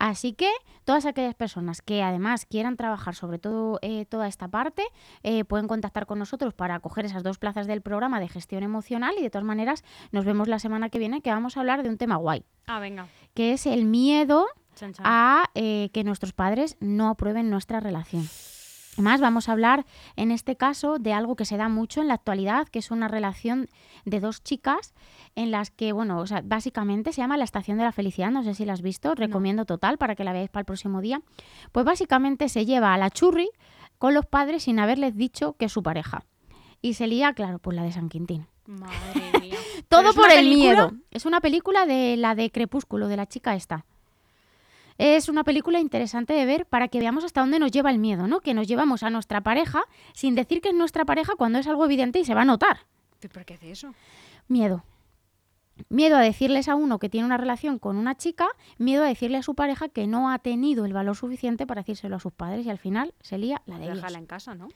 Así 0.00 0.32
que 0.32 0.50
todas 0.84 1.04
aquellas 1.04 1.34
personas 1.34 1.82
que 1.82 2.02
además 2.02 2.46
quieran 2.46 2.76
trabajar 2.76 3.14
sobre 3.14 3.38
todo 3.38 3.78
eh, 3.82 4.06
toda 4.06 4.26
esta 4.28 4.48
parte, 4.48 4.82
eh, 5.22 5.44
pueden 5.44 5.68
contactar 5.68 6.06
con 6.06 6.18
nosotros 6.18 6.54
para 6.54 6.80
coger 6.80 7.04
esas 7.04 7.22
dos 7.22 7.38
plazas 7.38 7.66
del 7.66 7.82
programa 7.82 8.18
de 8.18 8.26
gestión 8.26 8.62
emocional 8.62 9.14
y 9.18 9.22
de 9.22 9.28
todas 9.28 9.44
maneras 9.44 9.84
nos 10.10 10.24
vemos 10.24 10.48
la 10.48 10.58
semana 10.58 10.88
que 10.88 10.98
viene 10.98 11.20
que 11.20 11.30
vamos 11.30 11.56
a 11.56 11.60
hablar 11.60 11.82
de 11.82 11.90
un 11.90 11.98
tema 11.98 12.16
guay, 12.16 12.44
Ah, 12.66 12.80
venga. 12.80 13.08
que 13.34 13.52
es 13.52 13.66
el 13.66 13.84
miedo 13.84 14.46
a 15.04 15.44
eh, 15.54 15.90
que 15.92 16.02
nuestros 16.02 16.32
padres 16.32 16.78
no 16.80 17.08
aprueben 17.10 17.50
nuestra 17.50 17.80
relación. 17.80 18.24
Además, 19.00 19.22
vamos 19.22 19.48
a 19.48 19.52
hablar 19.52 19.86
en 20.16 20.30
este 20.30 20.56
caso 20.56 20.98
de 20.98 21.14
algo 21.14 21.34
que 21.34 21.46
se 21.46 21.56
da 21.56 21.70
mucho 21.70 22.02
en 22.02 22.08
la 22.08 22.12
actualidad, 22.12 22.68
que 22.68 22.80
es 22.80 22.90
una 22.90 23.08
relación 23.08 23.66
de 24.04 24.20
dos 24.20 24.44
chicas 24.44 24.92
en 25.36 25.50
las 25.50 25.70
que, 25.70 25.92
bueno, 25.92 26.18
o 26.18 26.26
sea, 26.26 26.42
básicamente 26.44 27.14
se 27.14 27.22
llama 27.22 27.38
La 27.38 27.44
Estación 27.44 27.78
de 27.78 27.84
la 27.84 27.92
Felicidad, 27.92 28.30
no 28.30 28.44
sé 28.44 28.52
si 28.52 28.66
la 28.66 28.74
has 28.74 28.82
visto, 28.82 29.14
recomiendo 29.14 29.64
total 29.64 29.96
para 29.96 30.14
que 30.14 30.22
la 30.22 30.34
veáis 30.34 30.50
para 30.50 30.60
el 30.60 30.66
próximo 30.66 31.00
día. 31.00 31.22
Pues 31.72 31.86
básicamente 31.86 32.50
se 32.50 32.66
lleva 32.66 32.92
a 32.92 32.98
la 32.98 33.08
churri 33.08 33.48
con 33.96 34.12
los 34.12 34.26
padres 34.26 34.64
sin 34.64 34.78
haberles 34.78 35.16
dicho 35.16 35.54
que 35.54 35.64
es 35.64 35.72
su 35.72 35.82
pareja. 35.82 36.26
Y 36.82 36.92
se 36.92 37.06
lía, 37.06 37.32
claro, 37.32 37.58
pues 37.58 37.74
la 37.74 37.84
de 37.84 37.92
San 37.92 38.10
Quintín. 38.10 38.48
Madre 38.66 39.40
mía. 39.40 39.56
¿Pero 39.88 40.02
Todo 40.02 40.12
por 40.12 40.30
el 40.30 40.40
película? 40.40 40.90
miedo. 40.90 40.92
Es 41.10 41.24
una 41.24 41.40
película 41.40 41.86
de 41.86 42.18
la 42.18 42.34
de 42.34 42.50
Crepúsculo, 42.50 43.08
de 43.08 43.16
la 43.16 43.24
chica 43.24 43.54
esta. 43.54 43.86
Es 45.02 45.30
una 45.30 45.44
película 45.44 45.80
interesante 45.80 46.34
de 46.34 46.44
ver 46.44 46.66
para 46.66 46.88
que 46.88 46.98
veamos 46.98 47.24
hasta 47.24 47.40
dónde 47.40 47.58
nos 47.58 47.70
lleva 47.70 47.90
el 47.90 47.98
miedo, 47.98 48.28
¿no? 48.28 48.40
Que 48.40 48.52
nos 48.52 48.66
llevamos 48.66 49.02
a 49.02 49.08
nuestra 49.08 49.40
pareja 49.40 49.84
sin 50.12 50.34
decir 50.34 50.60
que 50.60 50.68
es 50.68 50.74
nuestra 50.74 51.06
pareja 51.06 51.36
cuando 51.38 51.58
es 51.58 51.66
algo 51.66 51.86
evidente 51.86 52.18
y 52.18 52.26
se 52.26 52.34
va 52.34 52.42
a 52.42 52.44
notar. 52.44 52.80
¿Pero 53.18 53.32
¿Por 53.32 53.46
qué 53.46 53.54
hace 53.54 53.70
eso? 53.70 53.94
Miedo. 54.46 54.84
Miedo 55.88 56.18
a 56.18 56.20
decirles 56.20 56.68
a 56.68 56.74
uno 56.74 56.98
que 56.98 57.08
tiene 57.08 57.24
una 57.24 57.38
relación 57.38 57.78
con 57.78 57.96
una 57.96 58.14
chica, 58.14 58.48
miedo 58.76 59.02
a 59.02 59.06
decirle 59.06 59.38
a 59.38 59.42
su 59.42 59.54
pareja 59.54 59.88
que 59.88 60.06
no 60.06 60.30
ha 60.30 60.38
tenido 60.38 60.84
el 60.84 60.92
valor 60.92 61.16
suficiente 61.16 61.66
para 61.66 61.80
decírselo 61.80 62.16
a 62.16 62.20
sus 62.20 62.34
padres 62.34 62.66
y 62.66 62.68
al 62.68 62.76
final 62.76 63.14
se 63.22 63.38
lía 63.38 63.62
la 63.64 63.78
de. 63.78 63.94
Déjala 63.94 64.18
en 64.18 64.26
casa, 64.26 64.54
¿no? 64.54 64.68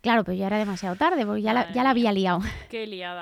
Claro, 0.00 0.24
pero 0.24 0.38
ya 0.38 0.46
era 0.46 0.56
demasiado 0.56 0.96
tarde, 0.96 1.26
porque 1.26 1.42
ya 1.42 1.52
la, 1.52 1.70
ya 1.74 1.82
la 1.82 1.90
había 1.90 2.12
liado. 2.12 2.40
Qué 2.70 2.86
liada. 2.86 3.20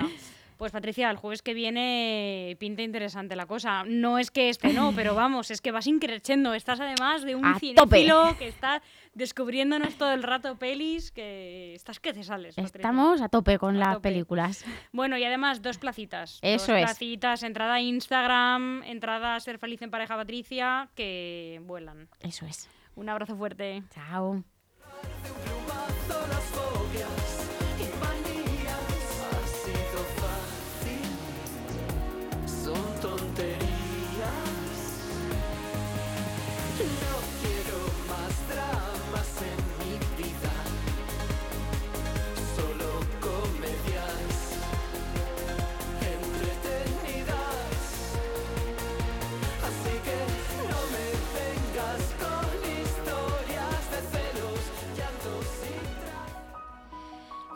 Pues 0.57 0.71
Patricia, 0.71 1.09
el 1.11 1.17
jueves 1.17 1.41
que 1.41 1.53
viene 1.53 2.55
pinta 2.59 2.81
interesante 2.81 3.35
la 3.35 3.45
cosa. 3.45 3.83
No 3.85 4.17
es 4.19 4.31
que 4.31 4.49
este 4.49 4.71
no, 4.73 4.93
pero 4.95 5.13
vamos, 5.15 5.51
es 5.51 5.59
que 5.61 5.71
vas 5.71 5.85
increchendo. 5.87 6.53
Estás 6.53 6.79
además 6.79 7.23
de 7.23 7.35
un 7.35 7.55
cinéfilo 7.59 8.35
que 8.37 8.47
está 8.47 8.81
descubriéndonos 9.13 9.95
todo 9.95 10.13
el 10.13 10.23
rato 10.23 10.57
pelis, 10.57 11.11
que 11.11 11.73
estás 11.75 11.99
que 11.99 12.13
te 12.13 12.23
sales. 12.23 12.55
Patricia. 12.55 12.77
Estamos 12.77 13.21
a 13.21 13.29
tope 13.29 13.57
con 13.59 13.75
A 13.75 13.79
las 13.79 13.93
tope. 13.95 14.09
películas. 14.09 14.63
Bueno, 14.91 15.17
y 15.17 15.23
además 15.23 15.61
dos 15.61 15.77
placitas. 15.77 16.39
Eso 16.41 16.71
dos 16.71 16.79
es. 16.81 16.85
placitas, 16.85 17.43
entrada 17.43 17.75
a 17.75 17.81
Instagram, 17.81 18.83
entrada 18.83 19.35
a 19.35 19.39
Ser 19.39 19.59
Feliz 19.59 19.81
en 19.81 19.91
Pareja 19.91 20.15
Patricia, 20.15 20.89
que 20.95 21.61
vuelan. 21.65 22.07
Eso 22.21 22.45
es. 22.45 22.69
Un 22.95 23.09
abrazo 23.09 23.35
fuerte. 23.35 23.83
Chao. 23.93 24.43